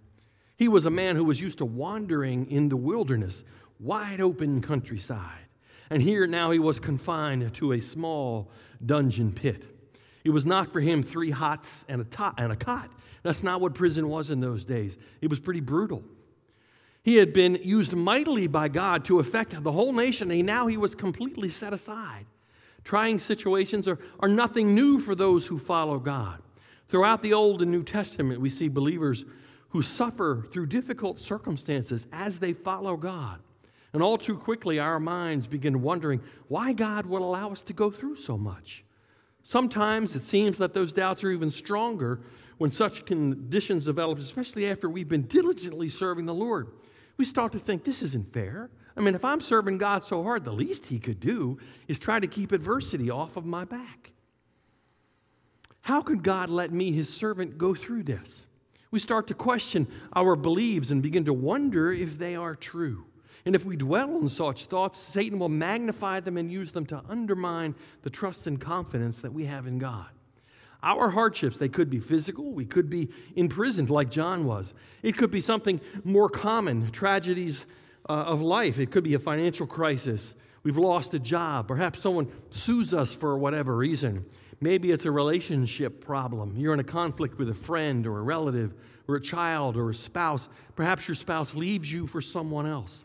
He 0.56 0.68
was 0.68 0.86
a 0.86 0.90
man 0.90 1.16
who 1.16 1.24
was 1.24 1.40
used 1.40 1.58
to 1.58 1.64
wandering 1.64 2.48
in 2.50 2.68
the 2.68 2.76
wilderness, 2.76 3.42
wide 3.80 4.20
open 4.20 4.60
countryside. 4.62 5.46
And 5.90 6.00
here 6.00 6.28
now 6.28 6.52
he 6.52 6.60
was 6.60 6.78
confined 6.78 7.52
to 7.54 7.72
a 7.72 7.80
small 7.80 8.50
dungeon 8.84 9.32
pit. 9.32 9.64
It 10.22 10.30
was 10.30 10.46
not 10.46 10.72
for 10.72 10.80
him 10.80 11.02
three 11.02 11.30
hots 11.30 11.84
and 11.88 12.02
a, 12.02 12.34
and 12.38 12.52
a 12.52 12.56
cot. 12.56 12.90
That's 13.24 13.42
not 13.42 13.60
what 13.60 13.74
prison 13.74 14.08
was 14.08 14.30
in 14.30 14.38
those 14.38 14.64
days. 14.64 14.96
It 15.20 15.28
was 15.28 15.40
pretty 15.40 15.60
brutal. 15.60 16.04
He 17.10 17.16
had 17.16 17.32
been 17.32 17.58
used 17.64 17.92
mightily 17.92 18.46
by 18.46 18.68
God 18.68 19.04
to 19.06 19.18
affect 19.18 19.60
the 19.64 19.72
whole 19.72 19.92
nation, 19.92 20.30
and 20.30 20.46
now 20.46 20.68
he 20.68 20.76
was 20.76 20.94
completely 20.94 21.48
set 21.48 21.72
aside. 21.72 22.24
Trying 22.84 23.18
situations 23.18 23.88
are, 23.88 23.98
are 24.20 24.28
nothing 24.28 24.76
new 24.76 25.00
for 25.00 25.16
those 25.16 25.44
who 25.44 25.58
follow 25.58 25.98
God. 25.98 26.40
Throughout 26.86 27.20
the 27.20 27.32
Old 27.32 27.62
and 27.62 27.70
New 27.72 27.82
Testament, 27.82 28.40
we 28.40 28.48
see 28.48 28.68
believers 28.68 29.24
who 29.70 29.82
suffer 29.82 30.46
through 30.52 30.66
difficult 30.66 31.18
circumstances 31.18 32.06
as 32.12 32.38
they 32.38 32.52
follow 32.52 32.96
God. 32.96 33.40
And 33.92 34.04
all 34.04 34.16
too 34.16 34.36
quickly, 34.36 34.78
our 34.78 35.00
minds 35.00 35.48
begin 35.48 35.82
wondering 35.82 36.20
why 36.46 36.72
God 36.72 37.06
would 37.06 37.22
allow 37.22 37.50
us 37.50 37.62
to 37.62 37.72
go 37.72 37.90
through 37.90 38.18
so 38.18 38.38
much. 38.38 38.84
Sometimes 39.42 40.14
it 40.14 40.22
seems 40.22 40.58
that 40.58 40.74
those 40.74 40.92
doubts 40.92 41.24
are 41.24 41.32
even 41.32 41.50
stronger 41.50 42.20
when 42.58 42.70
such 42.70 43.04
conditions 43.04 43.86
develop, 43.86 44.20
especially 44.20 44.70
after 44.70 44.88
we've 44.88 45.08
been 45.08 45.26
diligently 45.26 45.88
serving 45.88 46.26
the 46.26 46.32
Lord 46.32 46.68
we 47.20 47.26
start 47.26 47.52
to 47.52 47.58
think 47.58 47.84
this 47.84 48.02
isn't 48.02 48.32
fair. 48.32 48.70
I 48.96 49.02
mean, 49.02 49.14
if 49.14 49.26
I'm 49.26 49.42
serving 49.42 49.76
God 49.76 50.02
so 50.02 50.22
hard, 50.22 50.42
the 50.42 50.54
least 50.54 50.86
He 50.86 50.98
could 50.98 51.20
do 51.20 51.58
is 51.86 51.98
try 51.98 52.18
to 52.18 52.26
keep 52.26 52.50
adversity 52.50 53.10
off 53.10 53.36
of 53.36 53.44
my 53.44 53.66
back. 53.66 54.12
How 55.82 56.00
could 56.00 56.22
God 56.22 56.48
let 56.48 56.72
me, 56.72 56.92
His 56.92 57.12
servant, 57.12 57.58
go 57.58 57.74
through 57.74 58.04
this? 58.04 58.46
We 58.90 59.00
start 59.00 59.26
to 59.26 59.34
question 59.34 59.86
our 60.14 60.34
beliefs 60.34 60.92
and 60.92 61.02
begin 61.02 61.26
to 61.26 61.34
wonder 61.34 61.92
if 61.92 62.16
they 62.16 62.36
are 62.36 62.56
true. 62.56 63.04
And 63.44 63.54
if 63.54 63.66
we 63.66 63.76
dwell 63.76 64.16
on 64.16 64.30
such 64.30 64.64
thoughts, 64.64 64.98
Satan 64.98 65.38
will 65.38 65.50
magnify 65.50 66.20
them 66.20 66.38
and 66.38 66.50
use 66.50 66.72
them 66.72 66.86
to 66.86 67.02
undermine 67.06 67.74
the 68.00 68.08
trust 68.08 68.46
and 68.46 68.58
confidence 68.58 69.20
that 69.20 69.34
we 69.34 69.44
have 69.44 69.66
in 69.66 69.78
God. 69.78 70.08
Our 70.82 71.10
hardships, 71.10 71.58
they 71.58 71.68
could 71.68 71.90
be 71.90 72.00
physical, 72.00 72.52
we 72.52 72.64
could 72.64 72.88
be 72.88 73.08
imprisoned 73.36 73.90
like 73.90 74.10
John 74.10 74.46
was. 74.46 74.72
It 75.02 75.16
could 75.16 75.30
be 75.30 75.40
something 75.40 75.80
more 76.04 76.28
common, 76.28 76.90
tragedies 76.90 77.66
uh, 78.08 78.12
of 78.12 78.40
life. 78.40 78.78
It 78.78 78.90
could 78.90 79.04
be 79.04 79.14
a 79.14 79.18
financial 79.18 79.66
crisis. 79.66 80.34
We've 80.62 80.78
lost 80.78 81.14
a 81.14 81.18
job. 81.18 81.68
Perhaps 81.68 82.00
someone 82.00 82.30
sues 82.50 82.94
us 82.94 83.12
for 83.12 83.36
whatever 83.38 83.76
reason. 83.76 84.24
Maybe 84.60 84.90
it's 84.90 85.06
a 85.06 85.10
relationship 85.10 86.04
problem. 86.04 86.54
You're 86.56 86.74
in 86.74 86.80
a 86.80 86.84
conflict 86.84 87.38
with 87.38 87.48
a 87.48 87.54
friend 87.54 88.06
or 88.06 88.18
a 88.18 88.22
relative 88.22 88.74
or 89.08 89.16
a 89.16 89.20
child 89.20 89.76
or 89.76 89.90
a 89.90 89.94
spouse. 89.94 90.48
Perhaps 90.76 91.08
your 91.08 91.14
spouse 91.14 91.54
leaves 91.54 91.90
you 91.90 92.06
for 92.06 92.20
someone 92.20 92.66
else. 92.66 93.04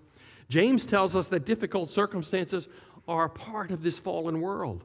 James 0.49 0.85
tells 0.85 1.15
us 1.15 1.27
that 1.29 1.45
difficult 1.45 1.89
circumstances 1.89 2.67
are 3.07 3.29
part 3.29 3.71
of 3.71 3.83
this 3.83 3.97
fallen 3.97 4.41
world. 4.41 4.83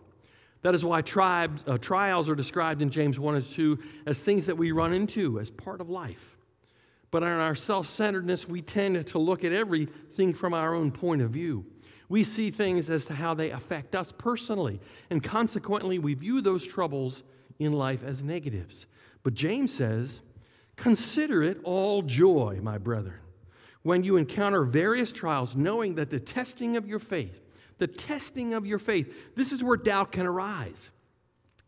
That 0.63 0.75
is 0.75 0.85
why 0.85 1.01
tribes, 1.03 1.65
uh, 1.67 1.79
trials 1.79 2.29
are 2.29 2.35
described 2.35 2.83
in 2.83 2.91
James 2.91 3.19
1 3.19 3.35
and 3.37 3.45
2 3.45 3.79
as 4.07 4.19
things 4.19 4.47
that 4.47 4.57
we 4.57 4.73
run 4.73 4.93
into 4.93 5.41
as 5.41 5.51
part 5.51 5.81
of 5.81 5.89
life. 5.89 6.37
But 7.11 7.23
in 7.23 7.29
our 7.29 7.55
self 7.55 7.89
centeredness, 7.89 8.49
we 8.49 8.63
tend 8.63 9.07
to 9.07 9.19
look 9.19 9.45
at 9.45 9.53
everything 9.53 10.35
from 10.35 10.55
our 10.55 10.75
own 10.75 10.93
point 10.93 11.23
of 11.23 11.31
view. 11.31 11.65
We 12.09 12.25
see 12.25 12.51
things 12.51 12.91
as 12.91 13.07
to 13.07 13.15
how 13.15 13.35
they 13.35 13.51
affect 13.51 13.95
us 13.95 14.13
personally, 14.17 14.81
and 15.11 15.23
consequently, 15.23 15.99
we 15.99 16.15
view 16.15 16.41
those 16.41 16.67
troubles 16.67 17.23
in 17.59 17.73
life 17.73 18.03
as 18.05 18.23
negatives. 18.23 18.87
But 19.23 19.35
James 19.35 19.73
says, 19.73 20.21
Consider 20.77 21.43
it 21.43 21.59
all 21.63 22.03
joy, 22.03 22.59
my 22.63 22.79
brethren, 22.79 23.21
when 23.83 24.03
you 24.03 24.17
encounter 24.17 24.65
various 24.65 25.13
trials, 25.13 25.55
knowing 25.55 25.95
that 25.97 26.11
the 26.11 26.21
testing 26.21 26.77
of 26.77 26.89
your 26.89 26.99
faith 26.99 27.41
the 27.81 27.89
testing 27.89 28.55
of 28.55 28.65
your 28.65 28.79
faith. 28.79 29.13
This 29.35 29.51
is 29.51 29.65
where 29.65 29.77
doubt 29.77 30.13
can 30.13 30.27
arise. 30.27 30.93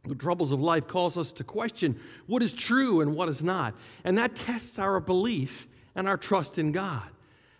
The 0.04 0.14
troubles 0.14 0.52
of 0.52 0.60
life 0.60 0.86
cause 0.86 1.16
us 1.16 1.32
to 1.32 1.44
question 1.44 1.98
what 2.26 2.42
is 2.42 2.52
true 2.52 3.00
and 3.00 3.14
what 3.14 3.28
is 3.28 3.42
not, 3.42 3.74
and 4.04 4.16
that 4.18 4.36
tests 4.36 4.78
our 4.78 5.00
belief 5.00 5.66
and 5.94 6.08
our 6.08 6.16
trust 6.16 6.58
in 6.58 6.72
God. 6.72 7.08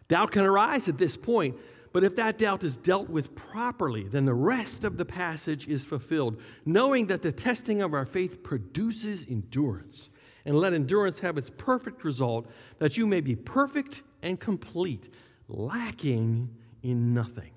Doubt 0.08 0.32
can 0.32 0.42
arise 0.42 0.88
at 0.88 0.98
this 0.98 1.16
point, 1.16 1.56
But 1.92 2.04
if 2.04 2.16
that 2.16 2.38
doubt 2.38 2.64
is 2.64 2.76
dealt 2.78 3.10
with 3.10 3.34
properly, 3.34 4.04
then 4.04 4.24
the 4.24 4.34
rest 4.34 4.84
of 4.84 4.96
the 4.96 5.04
passage 5.04 5.68
is 5.68 5.84
fulfilled, 5.84 6.40
knowing 6.64 7.06
that 7.08 7.22
the 7.22 7.32
testing 7.32 7.82
of 7.82 7.92
our 7.92 8.06
faith 8.06 8.42
produces 8.42 9.26
endurance. 9.28 10.10
And 10.44 10.58
let 10.58 10.72
endurance 10.72 11.20
have 11.20 11.38
its 11.38 11.50
perfect 11.56 12.02
result, 12.02 12.50
that 12.78 12.96
you 12.96 13.06
may 13.06 13.20
be 13.20 13.36
perfect 13.36 14.02
and 14.22 14.40
complete, 14.40 15.12
lacking 15.48 16.48
in 16.82 17.14
nothing. 17.14 17.51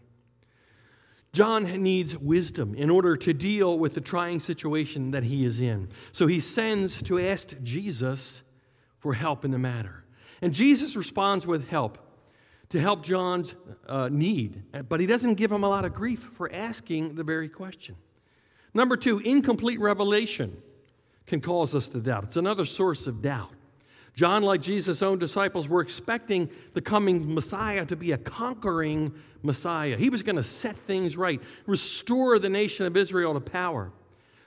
John 1.35 1.65
needs 1.83 2.15
wisdom 2.15 2.75
in 2.75 2.89
order 2.89 3.17
to 3.17 3.33
deal 3.33 3.77
with 3.77 3.93
the 3.93 3.99
trying 3.99 4.39
situation 4.39 5.11
that 5.11 5.23
he 5.23 5.43
is 5.43 5.59
in. 5.59 5.89
So 6.13 6.27
he 6.27 6.39
sends 6.39 7.03
to 7.03 7.19
ask 7.19 7.61
Jesus 7.61 8.41
for 8.99 9.13
help 9.13 9.43
in 9.43 9.51
the 9.51 9.59
matter. 9.59 10.05
And 10.41 10.53
Jesus 10.53 10.95
responds 10.95 11.45
with 11.45 11.67
help 11.67 11.97
to 12.69 12.79
help 12.79 13.03
John's 13.03 13.53
uh, 13.85 14.07
need, 14.09 14.63
but 14.87 15.01
he 15.01 15.07
doesn't 15.07 15.35
give 15.35 15.51
him 15.51 15.65
a 15.65 15.67
lot 15.67 15.83
of 15.83 15.93
grief 15.93 16.25
for 16.37 16.49
asking 16.53 17.15
the 17.15 17.23
very 17.25 17.49
question. 17.49 17.97
Number 18.73 18.95
two, 18.95 19.19
incomplete 19.19 19.81
revelation 19.81 20.55
can 21.27 21.41
cause 21.41 21.75
us 21.75 21.89
to 21.89 21.99
doubt. 21.99 22.23
It's 22.23 22.37
another 22.37 22.63
source 22.63 23.07
of 23.07 23.21
doubt. 23.21 23.51
John, 24.15 24.43
like 24.43 24.61
Jesus' 24.61 25.01
own 25.01 25.19
disciples, 25.19 25.67
were 25.67 25.81
expecting 25.81 26.49
the 26.73 26.81
coming 26.81 27.33
Messiah 27.33 27.85
to 27.85 27.95
be 27.95 28.13
a 28.13 28.17
conquering 28.17 29.13
Messiah. 29.43 29.97
He 29.97 30.09
was 30.09 30.23
going 30.23 30.37
to 30.37 30.43
set 30.43 30.77
things 30.87 31.17
right, 31.17 31.41
restore 31.67 32.39
the 32.39 32.49
nation 32.49 32.85
of 32.85 32.95
Israel 32.95 33.33
to 33.33 33.41
power. 33.41 33.91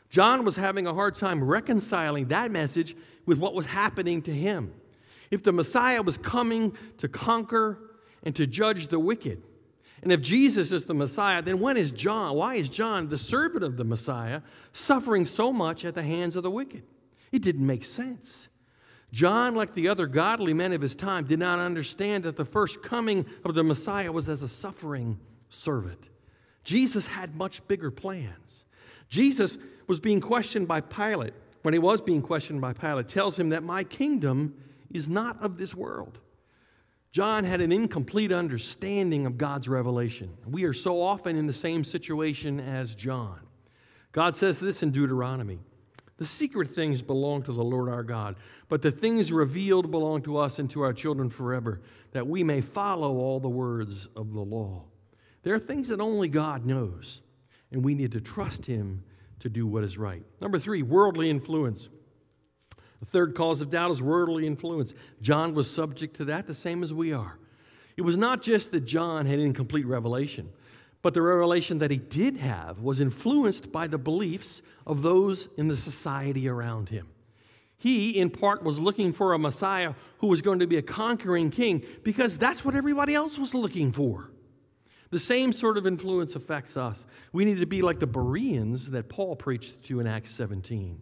John 0.08 0.44
was 0.44 0.56
having 0.56 0.86
a 0.86 0.94
hard 0.94 1.16
time 1.16 1.44
reconciling 1.44 2.28
that 2.28 2.50
message 2.50 2.96
with 3.26 3.38
what 3.38 3.54
was 3.54 3.66
happening 3.66 4.22
to 4.22 4.32
him. 4.32 4.72
If 5.30 5.42
the 5.42 5.52
Messiah 5.52 6.00
was 6.00 6.16
coming 6.16 6.74
to 6.98 7.08
conquer 7.08 7.78
and 8.22 8.34
to 8.36 8.46
judge 8.46 8.88
the 8.88 8.98
wicked. 8.98 9.42
And 10.02 10.12
if 10.12 10.22
Jesus 10.22 10.72
is 10.72 10.86
the 10.86 10.94
Messiah, 10.94 11.42
then 11.42 11.58
when 11.60 11.76
is 11.76 11.92
John, 11.92 12.36
why 12.36 12.54
is 12.54 12.68
John, 12.70 13.08
the 13.08 13.18
servant 13.18 13.64
of 13.64 13.76
the 13.76 13.84
Messiah, 13.84 14.40
suffering 14.72 15.26
so 15.26 15.52
much 15.52 15.84
at 15.84 15.94
the 15.94 16.02
hands 16.02 16.36
of 16.36 16.42
the 16.42 16.50
wicked? 16.50 16.84
It 17.32 17.42
didn't 17.42 17.66
make 17.66 17.84
sense. 17.84 18.48
John, 19.12 19.54
like 19.54 19.74
the 19.74 19.88
other 19.88 20.06
godly 20.06 20.52
men 20.52 20.72
of 20.72 20.82
his 20.82 20.94
time, 20.94 21.24
did 21.24 21.38
not 21.38 21.58
understand 21.58 22.24
that 22.24 22.36
the 22.36 22.44
first 22.44 22.82
coming 22.82 23.24
of 23.44 23.54
the 23.54 23.64
Messiah 23.64 24.12
was 24.12 24.28
as 24.28 24.42
a 24.42 24.48
suffering 24.48 25.18
servant. 25.48 26.04
Jesus 26.64 27.06
had 27.06 27.34
much 27.34 27.66
bigger 27.68 27.90
plans. 27.90 28.64
Jesus 29.08 29.56
was 29.86 29.98
being 29.98 30.20
questioned 30.20 30.68
by 30.68 30.82
Pilate. 30.82 31.32
When 31.62 31.72
he 31.72 31.78
was 31.78 32.00
being 32.00 32.22
questioned 32.22 32.60
by 32.60 32.72
Pilate, 32.72 33.08
tells 33.08 33.38
him 33.38 33.48
that 33.50 33.62
my 33.62 33.82
kingdom 33.82 34.54
is 34.92 35.08
not 35.08 35.42
of 35.42 35.56
this 35.56 35.74
world. 35.74 36.18
John 37.10 37.44
had 37.44 37.60
an 37.60 37.72
incomplete 37.72 38.32
understanding 38.32 39.26
of 39.26 39.38
God's 39.38 39.68
revelation. 39.68 40.30
We 40.46 40.64
are 40.64 40.74
so 40.74 41.00
often 41.00 41.36
in 41.36 41.46
the 41.46 41.52
same 41.52 41.84
situation 41.84 42.60
as 42.60 42.94
John. 42.94 43.40
God 44.12 44.36
says 44.36 44.60
this 44.60 44.82
in 44.82 44.90
Deuteronomy 44.90 45.58
The 46.18 46.26
secret 46.26 46.70
things 46.70 47.02
belong 47.02 47.42
to 47.44 47.52
the 47.52 47.64
Lord 47.64 47.88
our 47.88 48.02
God, 48.02 48.36
but 48.68 48.82
the 48.82 48.90
things 48.90 49.32
revealed 49.32 49.90
belong 49.90 50.22
to 50.22 50.36
us 50.36 50.58
and 50.58 50.70
to 50.70 50.82
our 50.82 50.92
children 50.92 51.30
forever, 51.30 51.80
that 52.12 52.26
we 52.26 52.44
may 52.44 52.60
follow 52.60 53.16
all 53.16 53.40
the 53.40 53.48
words 53.48 54.08
of 54.14 54.32
the 54.32 54.40
law. 54.40 54.84
There 55.42 55.54
are 55.54 55.60
things 55.60 55.88
that 55.88 56.00
only 56.00 56.28
God 56.28 56.66
knows, 56.66 57.22
and 57.72 57.84
we 57.84 57.94
need 57.94 58.12
to 58.12 58.20
trust 58.20 58.66
Him 58.66 59.02
to 59.40 59.48
do 59.48 59.66
what 59.66 59.84
is 59.84 59.96
right. 59.96 60.22
Number 60.40 60.58
three, 60.58 60.82
worldly 60.82 61.30
influence. 61.30 61.88
The 63.00 63.06
third 63.06 63.34
cause 63.34 63.60
of 63.60 63.70
doubt 63.70 63.92
is 63.92 64.02
worldly 64.02 64.46
influence. 64.46 64.92
John 65.22 65.54
was 65.54 65.70
subject 65.70 66.16
to 66.16 66.24
that 66.26 66.46
the 66.46 66.54
same 66.54 66.82
as 66.82 66.92
we 66.92 67.12
are. 67.12 67.38
It 67.96 68.02
was 68.02 68.16
not 68.16 68.42
just 68.42 68.72
that 68.72 68.80
John 68.84 69.26
had 69.26 69.38
incomplete 69.38 69.86
revelation, 69.86 70.50
but 71.02 71.14
the 71.14 71.22
revelation 71.22 71.78
that 71.78 71.90
he 71.90 71.96
did 71.96 72.36
have 72.36 72.80
was 72.80 73.00
influenced 73.00 73.70
by 73.70 73.86
the 73.86 73.98
beliefs 73.98 74.62
of 74.86 75.02
those 75.02 75.48
in 75.56 75.68
the 75.68 75.76
society 75.76 76.48
around 76.48 76.88
him. 76.88 77.08
He, 77.78 78.18
in 78.18 78.28
part, 78.28 78.64
was 78.64 78.78
looking 78.78 79.12
for 79.12 79.32
a 79.32 79.38
Messiah 79.38 79.94
who 80.18 80.26
was 80.26 80.42
going 80.42 80.58
to 80.58 80.66
be 80.66 80.76
a 80.76 80.82
conquering 80.82 81.50
king 81.50 81.84
because 82.02 82.36
that's 82.36 82.64
what 82.64 82.74
everybody 82.74 83.14
else 83.14 83.38
was 83.38 83.54
looking 83.54 83.92
for. 83.92 84.30
The 85.10 85.18
same 85.18 85.52
sort 85.52 85.78
of 85.78 85.86
influence 85.86 86.34
affects 86.34 86.76
us. 86.76 87.06
We 87.32 87.44
need 87.44 87.60
to 87.60 87.66
be 87.66 87.80
like 87.80 88.00
the 88.00 88.06
Bereans 88.06 88.90
that 88.90 89.08
Paul 89.08 89.36
preached 89.36 89.82
to 89.84 90.00
in 90.00 90.06
Acts 90.06 90.32
17. 90.32 91.00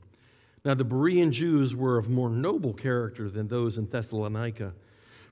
Now, 0.65 0.75
the 0.75 0.85
Berean 0.85 1.31
Jews 1.31 1.75
were 1.75 1.97
of 1.97 2.09
more 2.09 2.29
noble 2.29 2.75
character 2.75 3.31
than 3.31 3.49
those 3.49 3.79
in 3.79 3.89
Thessalonica, 3.89 4.75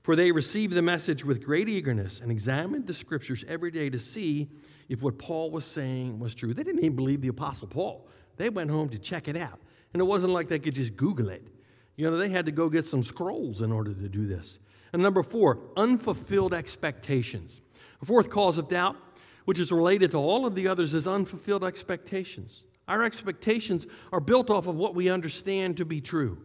for 0.01 0.15
they 0.15 0.31
received 0.31 0.73
the 0.73 0.81
message 0.81 1.23
with 1.23 1.43
great 1.43 1.69
eagerness 1.69 2.21
and 2.21 2.31
examined 2.31 2.87
the 2.87 2.93
scriptures 2.93 3.45
every 3.47 3.71
day 3.71 3.89
to 3.89 3.99
see 3.99 4.49
if 4.89 5.01
what 5.01 5.17
Paul 5.17 5.51
was 5.51 5.65
saying 5.65 6.19
was 6.19 6.33
true. 6.33 6.53
They 6.53 6.63
didn't 6.63 6.83
even 6.83 6.95
believe 6.95 7.21
the 7.21 7.27
Apostle 7.27 7.67
Paul, 7.67 8.07
they 8.37 8.49
went 8.49 8.69
home 8.71 8.89
to 8.89 8.97
check 8.97 9.27
it 9.27 9.37
out. 9.37 9.59
And 9.93 10.01
it 10.01 10.05
wasn't 10.05 10.33
like 10.33 10.49
they 10.49 10.59
could 10.59 10.75
just 10.75 10.95
Google 10.95 11.29
it. 11.29 11.43
You 11.95 12.09
know, 12.09 12.17
they 12.17 12.29
had 12.29 12.45
to 12.45 12.51
go 12.51 12.69
get 12.69 12.85
some 12.85 13.03
scrolls 13.03 13.61
in 13.61 13.71
order 13.71 13.93
to 13.93 14.09
do 14.09 14.27
this. 14.27 14.59
And 14.91 15.01
number 15.01 15.23
four, 15.23 15.59
unfulfilled 15.77 16.53
expectations. 16.53 17.61
A 18.01 18.05
fourth 18.05 18.29
cause 18.29 18.57
of 18.57 18.67
doubt, 18.67 18.97
which 19.45 19.59
is 19.59 19.71
related 19.71 20.11
to 20.11 20.17
all 20.17 20.45
of 20.45 20.55
the 20.55 20.67
others, 20.67 20.93
is 20.93 21.07
unfulfilled 21.07 21.63
expectations. 21.63 22.63
Our 22.87 23.03
expectations 23.03 23.87
are 24.11 24.19
built 24.19 24.49
off 24.49 24.67
of 24.67 24.75
what 24.75 24.95
we 24.95 25.09
understand 25.09 25.77
to 25.77 25.85
be 25.85 26.01
true. 26.01 26.37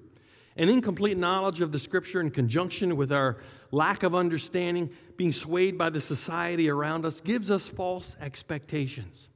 An 0.57 0.69
incomplete 0.69 1.17
knowledge 1.17 1.61
of 1.61 1.73
the 1.73 1.79
scripture 1.79 2.21
in 2.21 2.31
conjunction 2.31 2.97
with 2.97 3.13
our 3.13 3.39
lack 3.73 4.03
of 4.03 4.15
understanding, 4.15 4.91
being 5.17 5.33
swayed 5.33 5.79
by 5.79 5.91
the 5.91 6.01
society 6.01 6.69
around 6.69 7.05
us, 7.05 7.21
gives 7.21 7.51
us 7.51 7.67
false 7.67 8.17
expectations. 8.21 9.29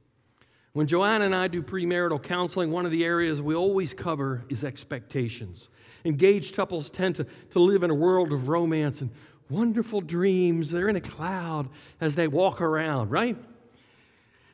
When 0.75 0.87
Joanne 0.87 1.21
and 1.21 1.33
I 1.33 1.47
do 1.47 1.63
premarital 1.63 2.21
counseling, 2.21 2.69
one 2.69 2.85
of 2.85 2.91
the 2.91 3.05
areas 3.05 3.41
we 3.41 3.55
always 3.55 3.93
cover 3.93 4.43
is 4.49 4.65
expectations. 4.65 5.69
Engaged 6.03 6.53
couples 6.53 6.89
tend 6.89 7.15
to, 7.15 7.25
to 7.51 7.59
live 7.59 7.83
in 7.83 7.91
a 7.91 7.95
world 7.95 8.33
of 8.33 8.49
romance 8.49 8.99
and 8.99 9.09
wonderful 9.49 10.01
dreams. 10.01 10.71
They're 10.71 10.89
in 10.89 10.97
a 10.97 11.01
cloud 11.01 11.69
as 12.01 12.15
they 12.15 12.27
walk 12.27 12.59
around, 12.59 13.09
right? 13.09 13.37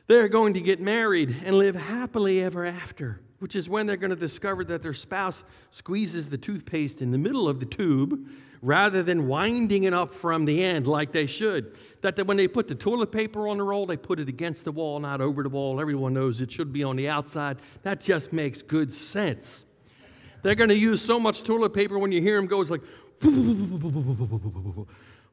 They're 0.06 0.28
going 0.28 0.54
to 0.54 0.60
get 0.60 0.80
married 0.80 1.34
and 1.44 1.58
live 1.58 1.74
happily 1.74 2.40
ever 2.40 2.64
after, 2.66 3.20
which 3.40 3.56
is 3.56 3.68
when 3.68 3.88
they're 3.88 3.96
going 3.96 4.10
to 4.10 4.16
discover 4.16 4.62
that 4.66 4.80
their 4.80 4.94
spouse 4.94 5.42
squeezes 5.72 6.30
the 6.30 6.38
toothpaste 6.38 7.02
in 7.02 7.10
the 7.10 7.18
middle 7.18 7.48
of 7.48 7.58
the 7.58 7.66
tube 7.66 8.28
rather 8.62 9.02
than 9.02 9.26
winding 9.26 9.82
it 9.84 9.92
up 9.92 10.14
from 10.14 10.44
the 10.44 10.62
end 10.62 10.86
like 10.86 11.10
they 11.10 11.26
should. 11.26 11.76
That 12.02 12.26
when 12.26 12.36
they 12.36 12.48
put 12.48 12.68
the 12.68 12.74
toilet 12.74 13.12
paper 13.12 13.48
on 13.48 13.56
the 13.58 13.62
roll, 13.62 13.86
they 13.86 13.96
put 13.96 14.20
it 14.20 14.28
against 14.28 14.64
the 14.64 14.72
wall, 14.72 15.00
not 15.00 15.20
over 15.20 15.42
the 15.42 15.48
wall. 15.48 15.80
Everyone 15.80 16.12
knows 16.12 16.40
it 16.40 16.52
should 16.52 16.72
be 16.72 16.82
on 16.84 16.96
the 16.96 17.08
outside. 17.08 17.58
That 17.82 18.00
just 18.00 18.32
makes 18.32 18.60
good 18.60 18.92
sense. 18.92 19.64
They're 20.42 20.56
going 20.56 20.70
to 20.70 20.76
use 20.76 21.00
so 21.00 21.20
much 21.20 21.44
toilet 21.44 21.72
paper 21.72 21.98
when 21.98 22.10
you 22.12 22.20
hear 22.20 22.36
them 22.36 22.46
go, 22.46 22.60
it's 22.60 22.70
like, 22.70 22.82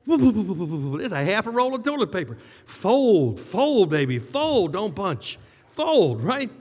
there's 0.06 1.12
a 1.12 1.26
half 1.26 1.48
a 1.48 1.50
roll 1.50 1.74
of 1.74 1.84
toilet 1.84 2.12
paper. 2.12 2.38
Fold, 2.66 3.40
fold, 3.40 3.90
baby, 3.90 4.20
fold, 4.20 4.74
don't 4.74 4.94
bunch. 4.94 5.40
Fold, 5.72 6.24
right? 6.24 6.52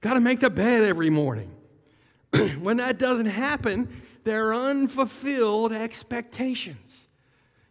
Got 0.00 0.14
to 0.14 0.20
make 0.20 0.40
the 0.40 0.48
bed 0.48 0.82
every 0.82 1.10
morning. 1.10 1.50
when 2.60 2.78
that 2.78 2.98
doesn't 2.98 3.26
happen, 3.26 4.02
there 4.24 4.48
are 4.48 4.54
unfulfilled 4.54 5.72
expectations. 5.72 7.06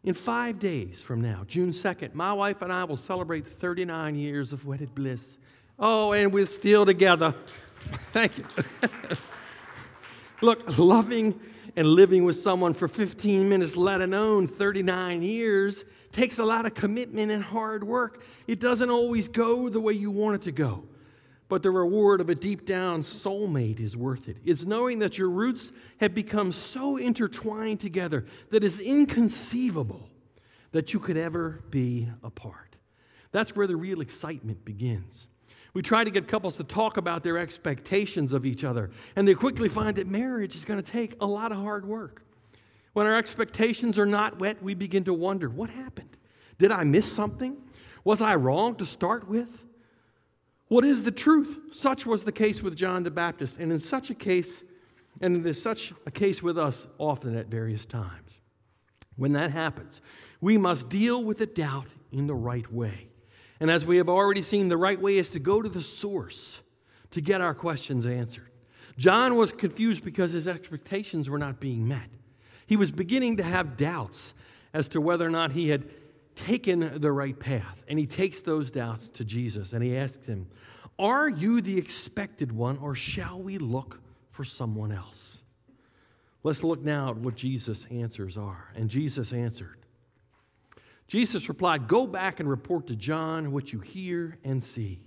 In 0.04 0.14
five 0.14 0.60
days 0.60 1.02
from 1.02 1.22
now, 1.22 1.44
June 1.48 1.72
2nd, 1.72 2.14
my 2.14 2.32
wife 2.32 2.62
and 2.62 2.72
I 2.72 2.86
will 2.86 2.98
celebrate 2.98 3.46
39 3.46 4.16
years 4.16 4.54
of 4.54 4.66
wedded 4.66 4.96
bliss. 4.96 5.38
Oh, 5.78 6.14
and 6.14 6.32
we're 6.32 6.46
still 6.46 6.86
together. 6.86 7.36
Thank 8.14 8.38
you. 8.38 8.46
Look, 10.42 10.78
loving 10.78 11.38
and 11.76 11.88
living 11.88 12.24
with 12.24 12.40
someone 12.40 12.74
for 12.74 12.88
15 12.88 13.48
minutes, 13.48 13.76
let 13.76 14.02
alone 14.02 14.48
39 14.48 15.22
years, 15.22 15.84
takes 16.14 16.40
a 16.40 16.46
lot 16.46 16.66
of 16.66 16.74
commitment 16.74 17.32
and 17.32 17.44
hard 17.44 17.84
work. 17.84 18.24
It 18.48 18.60
doesn't 18.60 18.90
always 18.90 19.28
go 19.28 19.68
the 19.68 19.82
way 19.82 19.94
you 19.94 20.12
want 20.12 20.36
it 20.36 20.44
to 20.44 20.52
go. 20.52 20.84
But 21.50 21.64
the 21.64 21.72
reward 21.72 22.22
of 22.22 22.30
a 22.30 22.36
deep 22.36 22.66
down 22.66 23.02
soulmate 23.02 23.80
is 23.80 23.98
worth 23.98 24.30
it. 24.30 24.38
It's 24.46 24.64
knowing 24.64 25.00
that 25.00 25.18
your 25.18 25.30
roots 25.30 25.72
have 25.98 26.14
become 26.14 26.52
so 26.52 26.98
intertwined 26.98 27.80
together 27.80 28.26
that 28.52 28.64
it's 28.64 28.80
inconceivable 28.80 30.08
that 30.72 30.94
you 30.94 31.00
could 31.00 31.18
ever 31.18 31.64
be 31.72 32.08
apart. 32.24 32.76
That's 33.32 33.56
where 33.56 33.66
the 33.66 33.76
real 33.76 34.00
excitement 34.02 34.64
begins. 34.64 35.28
We 35.74 35.82
try 35.82 36.04
to 36.04 36.12
get 36.12 36.28
couples 36.28 36.58
to 36.58 36.64
talk 36.64 36.98
about 36.98 37.24
their 37.24 37.40
expectations 37.40 38.32
of 38.32 38.46
each 38.46 38.64
other, 38.64 38.92
and 39.16 39.28
they 39.28 39.34
quickly 39.34 39.70
find 39.70 39.96
that 39.98 40.08
marriage 40.08 40.56
is 40.56 40.66
going 40.66 40.82
to 40.82 40.92
take 40.92 41.16
a 41.20 41.26
lot 41.26 41.52
of 41.52 41.58
hard 41.58 41.86
work. 41.86 42.24
When 42.94 43.08
our 43.08 43.18
expectations 43.18 43.98
are 43.98 44.06
not 44.06 44.40
met, 44.40 44.62
we 44.62 44.76
begin 44.76 45.04
to 45.06 45.14
wonder 45.14 45.50
what 45.50 45.70
happened? 45.70 46.16
Did 46.60 46.72
I 46.72 46.84
miss 46.84 47.12
something? 47.12 47.58
Was 48.04 48.22
I 48.22 48.36
wrong 48.36 48.76
to 48.76 48.86
start 48.86 49.28
with? 49.28 49.64
What 50.70 50.86
is 50.86 51.04
the 51.04 51.12
truth? 51.12 51.58
Such 51.72 52.06
was 52.06 52.24
the 52.24 52.32
case 52.32 52.62
with 52.62 52.76
John 52.76 53.04
the 53.04 53.12
Baptist, 53.12 53.58
and 53.58 53.72
in 53.72 53.80
such 53.80 54.12
a 54.12 54.16
case, 54.16 54.64
and 55.20 55.36
it 55.36 55.50
is 55.50 55.62
such 55.62 55.94
a 56.06 56.12
case 56.12 56.42
with 56.42 56.58
us 56.58 56.88
often 57.00 57.36
at 57.36 57.48
various 57.48 57.86
times. 57.86 58.40
When 59.16 59.34
that 59.34 59.52
happens, 59.52 60.02
we 60.40 60.58
must 60.58 60.88
deal 60.88 61.24
with 61.24 61.40
the 61.40 61.48
doubt 61.48 61.88
in 62.12 62.28
the 62.28 62.36
right 62.36 62.72
way. 62.72 63.10
And 63.60 63.70
as 63.70 63.86
we 63.86 63.98
have 63.98 64.10
already 64.10 64.44
seen, 64.44 64.70
the 64.70 64.78
right 64.78 65.00
way 65.00 65.18
is 65.18 65.30
to 65.32 65.40
go 65.40 65.62
to 65.62 65.68
the 65.68 65.82
source 65.82 66.62
to 67.12 67.20
get 67.20 67.42
our 67.42 67.56
questions 67.56 68.06
answered. 68.06 68.50
John 68.98 69.36
was 69.36 69.52
confused 69.52 70.06
because 70.06 70.32
his 70.32 70.48
expectations 70.48 71.30
were 71.30 71.40
not 71.40 71.60
being 71.60 71.88
met. 71.88 72.10
He 72.68 72.76
was 72.76 72.92
beginning 72.92 73.38
to 73.38 73.44
have 73.44 73.76
doubts 73.76 74.36
as 74.74 74.88
to 74.90 75.02
whether 75.02 75.26
or 75.26 75.32
not 75.32 75.52
he 75.52 75.70
had 75.70 75.90
taken 76.40 77.00
the 77.02 77.12
right 77.12 77.38
path. 77.38 77.84
And 77.88 78.00
he 78.00 78.06
takes 78.06 78.42
those 78.42 78.72
doubts 78.72 79.10
to 79.10 79.24
Jesus 79.24 79.74
and 79.74 79.84
he 79.84 79.98
asks 79.98 80.26
him, 80.26 80.48
Are 80.98 81.30
you 81.30 81.62
the 81.62 81.78
expected 81.78 82.52
one, 82.52 82.78
or 82.78 82.96
shall 82.96 83.42
we 83.42 83.58
look 83.58 84.00
for 84.32 84.44
someone 84.44 84.92
else? 84.92 85.42
Let's 86.44 86.64
look 86.64 86.82
now 86.82 87.10
at 87.10 87.18
what 87.18 87.36
Jesus' 87.36 87.86
answers 87.92 88.38
are. 88.38 88.70
And 88.76 88.90
Jesus 88.90 89.34
answered. 89.34 89.78
Jesus 91.08 91.50
replied, 91.50 91.88
Go 91.88 92.08
back 92.08 92.40
and 92.40 92.50
report 92.50 92.88
to 92.88 92.96
John 92.96 93.52
what 93.52 93.74
you 93.74 93.80
hear 93.80 94.38
and 94.44 94.64
see. 94.64 95.02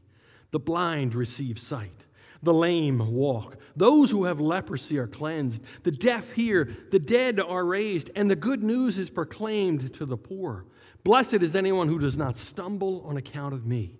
The 0.50 0.58
blind 0.58 1.14
receive 1.14 1.58
sight 1.58 2.04
the 2.42 2.52
lame 2.52 3.12
walk. 3.12 3.56
Those 3.76 4.10
who 4.10 4.24
have 4.24 4.40
leprosy 4.40 4.98
are 4.98 5.06
cleansed. 5.06 5.62
The 5.84 5.92
deaf 5.92 6.32
hear. 6.32 6.76
The 6.90 6.98
dead 6.98 7.40
are 7.40 7.64
raised. 7.64 8.10
And 8.16 8.30
the 8.30 8.36
good 8.36 8.64
news 8.64 8.98
is 8.98 9.10
proclaimed 9.10 9.94
to 9.94 10.06
the 10.06 10.16
poor. 10.16 10.66
Blessed 11.04 11.34
is 11.34 11.56
anyone 11.56 11.88
who 11.88 11.98
does 11.98 12.16
not 12.16 12.36
stumble 12.36 13.02
on 13.06 13.16
account 13.16 13.54
of 13.54 13.66
me. 13.66 13.96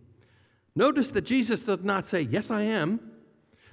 Notice 0.75 1.11
that 1.11 1.23
Jesus 1.23 1.63
does 1.63 1.83
not 1.83 2.07
say, 2.07 2.23
Yes, 2.23 2.51
I 2.51 2.63
am, 2.63 3.01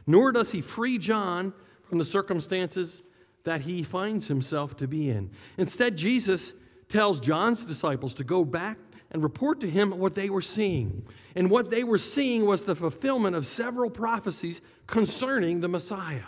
nor 0.07 0.31
does 0.31 0.51
he 0.51 0.61
free 0.61 0.97
John 0.97 1.53
from 1.83 1.97
the 1.97 2.05
circumstances 2.05 3.01
that 3.43 3.61
he 3.61 3.83
finds 3.83 4.27
himself 4.27 4.75
to 4.77 4.87
be 4.87 5.09
in. 5.09 5.31
Instead, 5.57 5.95
Jesus 5.95 6.53
tells 6.89 7.19
John's 7.19 7.63
disciples 7.63 8.13
to 8.15 8.23
go 8.23 8.43
back 8.43 8.77
and 9.11 9.23
report 9.23 9.59
to 9.61 9.69
him 9.69 9.97
what 9.97 10.15
they 10.15 10.29
were 10.29 10.41
seeing. 10.41 11.05
And 11.35 11.49
what 11.49 11.69
they 11.69 11.83
were 11.83 11.97
seeing 11.97 12.45
was 12.45 12.63
the 12.63 12.75
fulfillment 12.75 13.35
of 13.35 13.45
several 13.45 13.89
prophecies 13.89 14.61
concerning 14.87 15.61
the 15.61 15.67
Messiah. 15.67 16.25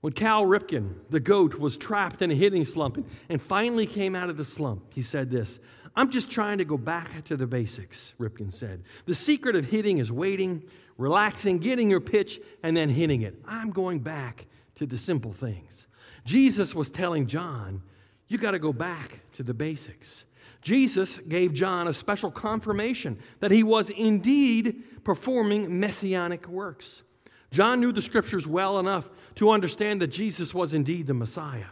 When 0.00 0.12
Cal 0.12 0.44
Ripken, 0.44 0.94
the 1.10 1.18
goat, 1.20 1.54
was 1.54 1.76
trapped 1.76 2.22
in 2.22 2.30
a 2.30 2.34
hitting 2.34 2.64
slump 2.64 3.04
and 3.28 3.42
finally 3.42 3.86
came 3.86 4.14
out 4.14 4.30
of 4.30 4.36
the 4.36 4.44
slump, 4.44 4.94
he 4.94 5.02
said 5.02 5.30
this 5.30 5.58
I'm 5.96 6.10
just 6.10 6.30
trying 6.30 6.58
to 6.58 6.64
go 6.64 6.78
back 6.78 7.24
to 7.24 7.36
the 7.36 7.46
basics, 7.46 8.14
Ripken 8.20 8.52
said. 8.52 8.84
The 9.06 9.14
secret 9.14 9.56
of 9.56 9.64
hitting 9.64 9.98
is 9.98 10.12
waiting, 10.12 10.62
relaxing, 10.96 11.58
getting 11.58 11.90
your 11.90 12.00
pitch, 12.00 12.40
and 12.62 12.76
then 12.76 12.88
hitting 12.88 13.22
it. 13.22 13.34
I'm 13.44 13.70
going 13.70 13.98
back 13.98 14.46
to 14.76 14.86
the 14.86 14.96
simple 14.96 15.32
things. 15.32 15.86
Jesus 16.24 16.74
was 16.74 16.90
telling 16.90 17.26
John, 17.26 17.82
You 18.28 18.38
got 18.38 18.52
to 18.52 18.60
go 18.60 18.72
back 18.72 19.20
to 19.32 19.42
the 19.42 19.54
basics. 19.54 20.26
Jesus 20.60 21.18
gave 21.28 21.52
John 21.52 21.88
a 21.88 21.92
special 21.92 22.30
confirmation 22.30 23.18
that 23.40 23.50
he 23.50 23.62
was 23.64 23.90
indeed 23.90 25.02
performing 25.02 25.80
messianic 25.80 26.46
works. 26.46 27.02
John 27.50 27.80
knew 27.80 27.92
the 27.92 28.02
scriptures 28.02 28.46
well 28.46 28.78
enough 28.78 29.08
to 29.36 29.50
understand 29.50 30.02
that 30.02 30.08
Jesus 30.08 30.52
was 30.52 30.74
indeed 30.74 31.06
the 31.06 31.14
Messiah, 31.14 31.64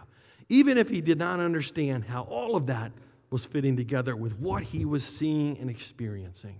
even 0.48 0.78
if 0.78 0.88
he 0.88 1.00
did 1.00 1.18
not 1.18 1.40
understand 1.40 2.04
how 2.04 2.22
all 2.22 2.56
of 2.56 2.66
that 2.66 2.92
was 3.30 3.44
fitting 3.44 3.76
together 3.76 4.16
with 4.16 4.38
what 4.38 4.62
he 4.62 4.84
was 4.84 5.04
seeing 5.04 5.58
and 5.58 5.68
experiencing. 5.68 6.56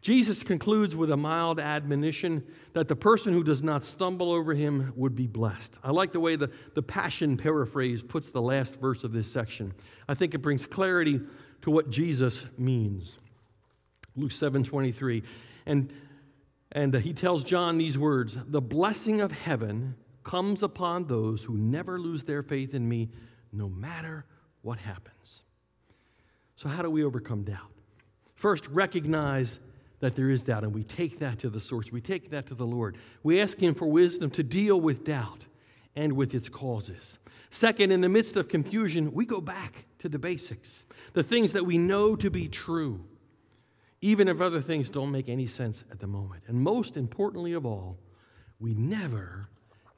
Jesus 0.00 0.42
concludes 0.42 0.96
with 0.96 1.10
a 1.10 1.16
mild 1.16 1.60
admonition 1.60 2.42
that 2.72 2.88
the 2.88 2.96
person 2.96 3.34
who 3.34 3.44
does 3.44 3.62
not 3.62 3.84
stumble 3.84 4.32
over 4.32 4.54
him 4.54 4.94
would 4.96 5.14
be 5.14 5.26
blessed. 5.26 5.76
I 5.84 5.90
like 5.90 6.12
the 6.12 6.20
way 6.20 6.36
the, 6.36 6.50
the 6.74 6.82
Passion 6.82 7.36
paraphrase 7.36 8.02
puts 8.02 8.30
the 8.30 8.40
last 8.40 8.76
verse 8.76 9.04
of 9.04 9.12
this 9.12 9.30
section. 9.30 9.74
I 10.08 10.14
think 10.14 10.34
it 10.34 10.38
brings 10.38 10.64
clarity 10.64 11.20
to 11.62 11.70
what 11.70 11.90
Jesus 11.90 12.46
means. 12.56 13.18
Luke 14.16 14.32
7 14.32 14.64
23. 14.64 15.22
And, 15.66 15.92
and 16.72 16.94
uh, 16.94 16.98
he 16.98 17.12
tells 17.12 17.44
John 17.44 17.78
these 17.78 17.98
words 17.98 18.36
The 18.48 18.60
blessing 18.60 19.20
of 19.20 19.32
heaven 19.32 19.94
comes 20.22 20.62
upon 20.62 21.06
those 21.06 21.42
who 21.42 21.56
never 21.56 21.98
lose 21.98 22.22
their 22.22 22.42
faith 22.42 22.74
in 22.74 22.88
me, 22.88 23.10
no 23.52 23.68
matter 23.68 24.24
what 24.62 24.78
happens. 24.78 25.42
So, 26.56 26.68
how 26.68 26.82
do 26.82 26.90
we 26.90 27.04
overcome 27.04 27.44
doubt? 27.44 27.72
First, 28.34 28.68
recognize 28.68 29.58
that 30.00 30.14
there 30.16 30.30
is 30.30 30.42
doubt, 30.42 30.64
and 30.64 30.74
we 30.74 30.82
take 30.84 31.18
that 31.18 31.38
to 31.40 31.50
the 31.50 31.60
source. 31.60 31.92
We 31.92 32.00
take 32.00 32.30
that 32.30 32.46
to 32.46 32.54
the 32.54 32.66
Lord. 32.66 32.96
We 33.22 33.40
ask 33.40 33.58
Him 33.58 33.74
for 33.74 33.86
wisdom 33.86 34.30
to 34.32 34.42
deal 34.42 34.80
with 34.80 35.04
doubt 35.04 35.46
and 35.96 36.14
with 36.14 36.34
its 36.34 36.48
causes. 36.48 37.18
Second, 37.50 37.90
in 37.90 38.00
the 38.00 38.08
midst 38.08 38.36
of 38.36 38.48
confusion, 38.48 39.12
we 39.12 39.26
go 39.26 39.40
back 39.40 39.84
to 39.98 40.08
the 40.08 40.18
basics, 40.18 40.84
the 41.12 41.22
things 41.22 41.52
that 41.52 41.66
we 41.66 41.76
know 41.76 42.16
to 42.16 42.30
be 42.30 42.48
true, 42.48 43.04
even 44.02 44.28
if 44.28 44.40
other 44.40 44.62
things 44.62 44.88
don't 44.88 45.10
make 45.10 45.28
any 45.28 45.46
sense 45.46 45.84
at 45.90 46.00
the 46.00 46.06
moment. 46.06 46.42
And 46.46 46.60
most 46.60 46.96
importantly 46.96 47.52
of 47.52 47.66
all, 47.66 47.98
we 48.58 48.74
never, 48.74 49.48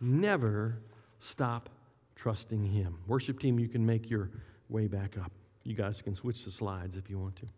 never 0.01 0.79
stop 1.21 1.69
trusting 2.17 2.65
Him. 2.65 2.99
Worship 3.07 3.39
team, 3.39 3.59
you 3.59 3.69
can 3.69 3.85
make 3.85 4.11
your 4.11 4.31
way 4.69 4.87
back 4.87 5.17
up. 5.19 5.31
You 5.65 5.75
guys 5.75 6.03
can 6.03 6.17
switch 6.17 6.45
the 6.45 6.51
slides 6.51 6.97
if 6.97 7.09
you 7.09 7.19
want 7.19 7.37
to. 7.37 7.49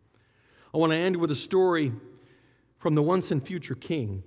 I 0.74 0.78
want 0.78 0.92
to 0.92 0.98
end 0.98 1.16
with 1.16 1.30
a 1.30 1.36
story 1.36 1.92
from 2.78 2.94
the 2.94 3.02
Once 3.02 3.30
and 3.30 3.46
Future 3.46 3.74
King 3.74 4.22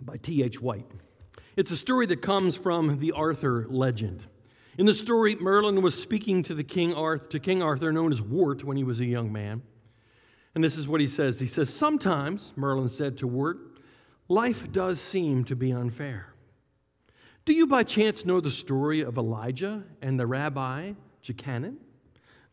by 0.00 0.16
T.H. 0.18 0.60
White. 0.60 0.90
It's 1.56 1.70
a 1.70 1.76
story 1.76 2.06
that 2.06 2.20
comes 2.22 2.56
from 2.56 2.98
the 2.98 3.12
Arthur 3.12 3.66
legend. 3.68 4.22
In 4.78 4.86
the 4.86 4.94
story, 4.94 5.36
Merlin 5.36 5.82
was 5.82 5.94
speaking 5.94 6.42
to, 6.44 6.54
the 6.54 6.64
King 6.64 6.94
Arthur, 6.94 7.26
to 7.28 7.40
King 7.40 7.62
Arthur, 7.62 7.92
known 7.92 8.10
as 8.10 8.20
Wart, 8.20 8.64
when 8.64 8.76
he 8.76 8.84
was 8.84 9.00
a 9.00 9.04
young 9.04 9.30
man. 9.30 9.62
And 10.54 10.62
this 10.62 10.76
is 10.76 10.86
what 10.86 11.00
he 11.00 11.06
says. 11.06 11.40
He 11.40 11.46
says, 11.46 11.72
Sometimes, 11.72 12.52
Merlin 12.56 12.90
said 12.90 13.16
to 13.18 13.26
Wart, 13.26 13.58
life 14.28 14.70
does 14.72 15.00
seem 15.00 15.44
to 15.44 15.56
be 15.56 15.72
unfair. 15.72 16.34
Do 17.44 17.52
you 17.52 17.66
by 17.66 17.82
chance 17.82 18.24
know 18.24 18.40
the 18.40 18.50
story 18.50 19.00
of 19.00 19.18
Elijah 19.18 19.82
and 20.00 20.18
the 20.18 20.26
rabbi 20.26 20.92
Jachanan? 21.24 21.76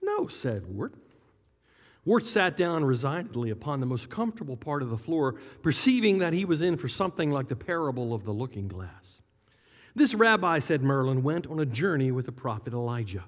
No, 0.02 0.28
said 0.28 0.66
Wart. 0.68 0.94
Wart 2.06 2.26
sat 2.26 2.58
down 2.58 2.86
resignedly 2.86 3.52
upon 3.52 3.80
the 3.80 3.86
most 3.86 4.10
comfortable 4.10 4.58
part 4.58 4.82
of 4.82 4.90
the 4.90 4.98
floor, 4.98 5.36
perceiving 5.62 6.20
that 6.20 6.34
he 6.34 6.46
was 6.46 6.62
in 6.62 6.78
for 6.78 6.88
something 6.88 7.30
like 7.30 7.50
the 7.50 7.56
parable 7.56 8.14
of 8.14 8.24
the 8.24 8.32
looking 8.32 8.68
glass. 8.68 9.22
This 9.94 10.16
rabbi, 10.16 10.60
said 10.60 10.82
Merlin, 10.82 11.24
went 11.24 11.46
on 11.48 11.60
a 11.60 11.66
journey 11.66 12.12
with 12.12 12.26
the 12.26 12.32
prophet 12.32 12.74
Elijah. 12.74 13.26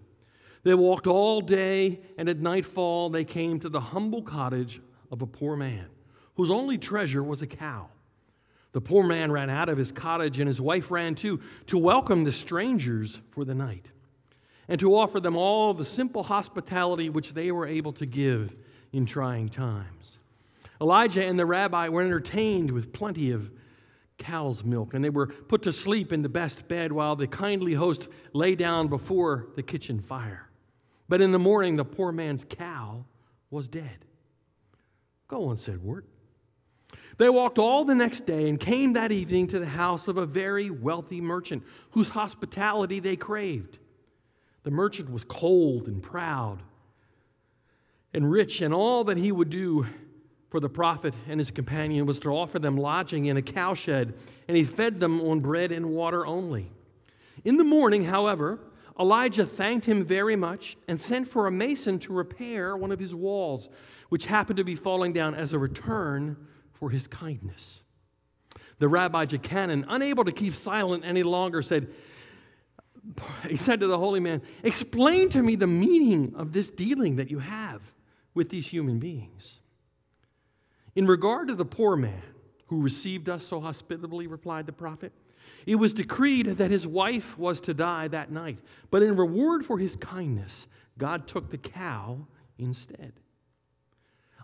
They 0.64 0.74
walked 0.76 1.08
all 1.08 1.42
day, 1.42 2.00
and 2.18 2.30
at 2.30 2.40
nightfall 2.40 3.10
they 3.10 3.24
came 3.24 3.60
to 3.60 3.70
the 3.70 3.80
humble 3.80 4.22
cottage 4.22 4.80
of 5.12 5.22
a 5.22 5.28
poor 5.28 5.56
man, 5.56 5.88
whose 6.36 6.52
only 6.52 6.78
treasure 6.78 7.24
was 7.24 7.42
a 7.42 7.48
cow. 7.48 7.88
The 8.74 8.82
poor 8.82 9.04
man 9.04 9.32
ran 9.32 9.50
out 9.50 9.70
of 9.70 9.78
his 9.78 9.92
cottage, 9.92 10.40
and 10.40 10.48
his 10.48 10.62
wife 10.62 10.92
ran 10.92 11.16
too, 11.16 11.42
to 11.68 11.78
welcome 11.78 12.24
the 12.24 12.32
strangers 12.32 13.20
for 13.32 13.44
the 13.44 13.56
night, 13.56 13.88
and 14.68 14.80
to 14.80 14.96
offer 14.96 15.20
them 15.20 15.36
all 15.36 15.74
the 15.74 15.84
simple 15.84 16.24
hospitality 16.24 17.10
which 17.10 17.34
they 17.34 17.52
were 17.52 17.68
able 17.68 17.94
to 17.94 18.06
give 18.06 18.56
in 18.94 19.06
trying 19.06 19.50
times. 19.50 20.20
Elijah 20.80 21.26
and 21.26 21.38
the 21.38 21.46
rabbi 21.46 21.90
were 21.90 22.02
entertained 22.02 22.72
with 22.72 22.94
plenty 22.94 23.32
of 23.32 23.52
cow's 24.18 24.64
milk, 24.64 24.94
and 24.94 25.04
they 25.04 25.10
were 25.10 25.28
put 25.28 25.64
to 25.64 25.74
sleep 25.74 26.14
in 26.14 26.22
the 26.22 26.30
best 26.30 26.68
bed 26.68 26.92
while 26.92 27.16
the 27.16 27.28
kindly 27.28 27.74
host 27.74 28.08
lay 28.34 28.56
down 28.56 28.88
before 28.88 29.48
the 29.56 29.64
kitchen 29.64 30.00
fire. 30.00 30.51
But 31.12 31.20
in 31.20 31.34
the 31.34 31.40
morning, 31.40 31.76
the 31.76 31.84
poor 31.84 32.14
man's 32.14 32.46
cow 32.48 33.04
was 33.50 33.68
dead. 33.68 34.06
Go 35.28 35.50
on, 35.50 35.58
said 35.58 35.84
Wart. 35.84 36.06
They 37.18 37.28
walked 37.28 37.60
all 37.60 37.84
the 37.84 37.94
next 37.94 38.26
day 38.26 38.48
and 38.48 38.58
came 38.58 38.94
that 38.94 39.12
evening 39.12 39.48
to 39.48 39.60
the 39.60 39.66
house 39.66 40.08
of 40.08 40.16
a 40.16 40.26
very 40.26 40.70
wealthy 40.70 41.20
merchant 41.20 41.64
whose 41.90 42.08
hospitality 42.08 43.02
they 43.02 43.18
craved. 43.18 43.78
The 44.64 44.72
merchant 44.72 45.12
was 45.12 45.26
cold 45.26 45.88
and 45.88 46.02
proud 46.02 46.64
and 48.14 48.32
rich, 48.32 48.62
and 48.62 48.74
all 48.74 49.04
that 49.04 49.18
he 49.18 49.34
would 49.34 49.50
do 49.50 49.86
for 50.50 50.62
the 50.62 50.70
prophet 50.70 51.14
and 51.28 51.42
his 51.42 51.52
companion 51.52 52.06
was 52.06 52.20
to 52.20 52.30
offer 52.30 52.58
them 52.58 52.78
lodging 52.78 53.26
in 53.26 53.36
a 53.36 53.42
cowshed, 53.42 54.14
and 54.48 54.56
he 54.56 54.64
fed 54.64 55.02
them 55.02 55.20
on 55.20 55.42
bread 55.42 55.74
and 55.74 55.88
water 55.88 56.26
only. 56.26 56.72
In 57.44 57.58
the 57.58 57.66
morning, 57.66 58.06
however, 58.06 58.60
Elijah 59.02 59.48
thanked 59.48 59.88
him 59.88 60.06
very 60.06 60.36
much 60.36 60.78
and 60.88 61.00
sent 61.00 61.28
for 61.28 61.48
a 61.48 61.52
mason 61.52 61.98
to 61.98 62.14
repair 62.14 62.78
one 62.78 62.92
of 62.92 63.00
his 63.00 63.16
walls, 63.16 63.68
which 64.10 64.28
happened 64.28 64.58
to 64.58 64.64
be 64.64 64.76
falling 64.76 65.12
down 65.12 65.34
as 65.34 65.54
a 65.54 65.60
return 65.60 66.38
for 66.72 66.92
his 66.92 67.08
kindness. 67.08 67.82
The 68.78 68.88
rabbi 68.88 69.26
Jachanan, 69.26 69.86
unable 69.88 70.24
to 70.26 70.32
keep 70.32 70.54
silent 70.54 71.04
any 71.04 71.24
longer, 71.24 71.64
said, 71.64 71.90
he 73.50 73.58
said 73.58 73.80
to 73.80 73.88
the 73.88 73.98
holy 73.98 74.20
man, 74.20 74.44
Explain 74.62 75.30
to 75.30 75.42
me 75.42 75.56
the 75.56 75.66
meaning 75.66 76.34
of 76.36 76.54
this 76.54 76.70
dealing 76.70 77.16
that 77.16 77.32
you 77.32 77.40
have 77.40 77.82
with 78.36 78.50
these 78.50 78.68
human 78.68 79.00
beings. 79.00 79.60
In 80.96 81.08
regard 81.08 81.48
to 81.48 81.56
the 81.56 81.66
poor 81.66 81.96
man 81.96 82.22
who 82.68 82.82
received 82.82 83.30
us 83.30 83.44
so 83.44 83.60
hospitably, 83.60 84.28
replied 84.28 84.68
the 84.68 84.74
prophet, 84.74 85.12
it 85.66 85.76
was 85.76 85.94
decreed 85.94 86.58
that 86.58 86.72
his 86.72 86.88
wife 86.88 87.38
was 87.38 87.62
to 87.62 87.74
die 87.74 88.08
that 88.10 88.32
night. 88.32 88.60
But 88.90 89.04
in 89.04 89.16
reward 89.16 89.66
for 89.66 89.78
his 89.78 89.96
kindness, 89.96 90.68
God 90.98 91.28
took 91.28 91.50
the 91.50 91.58
cow 91.58 92.26
instead. 92.58 93.14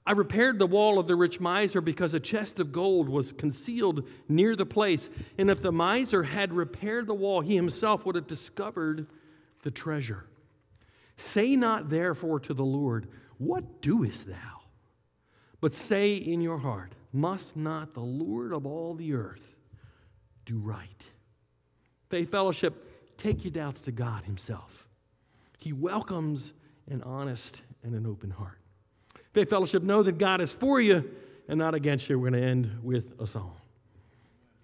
I 0.06 0.14
repaired 0.14 0.58
the 0.58 0.68
wall 0.68 1.00
of 1.00 1.08
the 1.08 1.18
rich 1.18 1.42
miser 1.42 1.82
because 1.82 2.14
a 2.14 2.20
chest 2.20 2.62
of 2.62 2.72
gold 2.72 3.10
was 3.10 3.34
concealed 3.34 4.08
near 4.30 4.56
the 4.56 4.66
place. 4.66 5.10
And 5.38 5.50
if 5.50 5.62
the 5.62 5.72
miser 5.74 6.24
had 6.24 6.54
repaired 6.54 7.08
the 7.08 7.14
wall, 7.14 7.42
he 7.42 7.56
himself 7.56 8.06
would 8.06 8.16
have 8.16 8.28
discovered 8.28 9.08
the 9.64 9.72
treasure. 9.72 10.26
Say 11.18 11.58
not 11.58 11.90
therefore 11.90 12.40
to 12.42 12.54
the 12.54 12.64
Lord, 12.64 13.10
What 13.38 13.82
doest 13.82 14.28
thou? 14.28 14.62
But 15.60 15.74
say 15.74 16.16
in 16.16 16.40
your 16.40 16.60
heart, 16.60 16.94
Must 17.12 17.58
not 17.58 17.94
the 17.94 18.00
Lord 18.00 18.54
of 18.54 18.66
all 18.66 18.94
the 18.94 19.14
earth 19.14 19.57
do 20.48 20.58
right? 20.58 21.06
Faith 22.10 22.32
Fellowship, 22.32 23.18
take 23.18 23.44
your 23.44 23.52
doubts 23.52 23.82
to 23.82 23.92
God 23.92 24.24
Himself. 24.24 24.88
He 25.60 25.74
welcomes 25.74 26.54
an 26.90 27.04
honest 27.04 27.62
and 27.84 27.94
an 27.94 28.08
open 28.08 28.32
heart. 28.32 28.58
Faith 29.34 29.50
Fellowship, 29.50 29.84
know 29.84 30.02
that 30.04 30.18
God 30.18 30.40
is 30.42 30.52
for 30.52 30.80
you 30.80 31.10
and 31.50 31.60
not 31.60 31.76
against 31.76 32.10
you. 32.10 32.18
We're 32.18 32.32
going 32.32 32.42
to 32.42 32.48
end 32.48 32.80
with 32.82 33.20
a 33.20 33.28
song. 33.28 33.57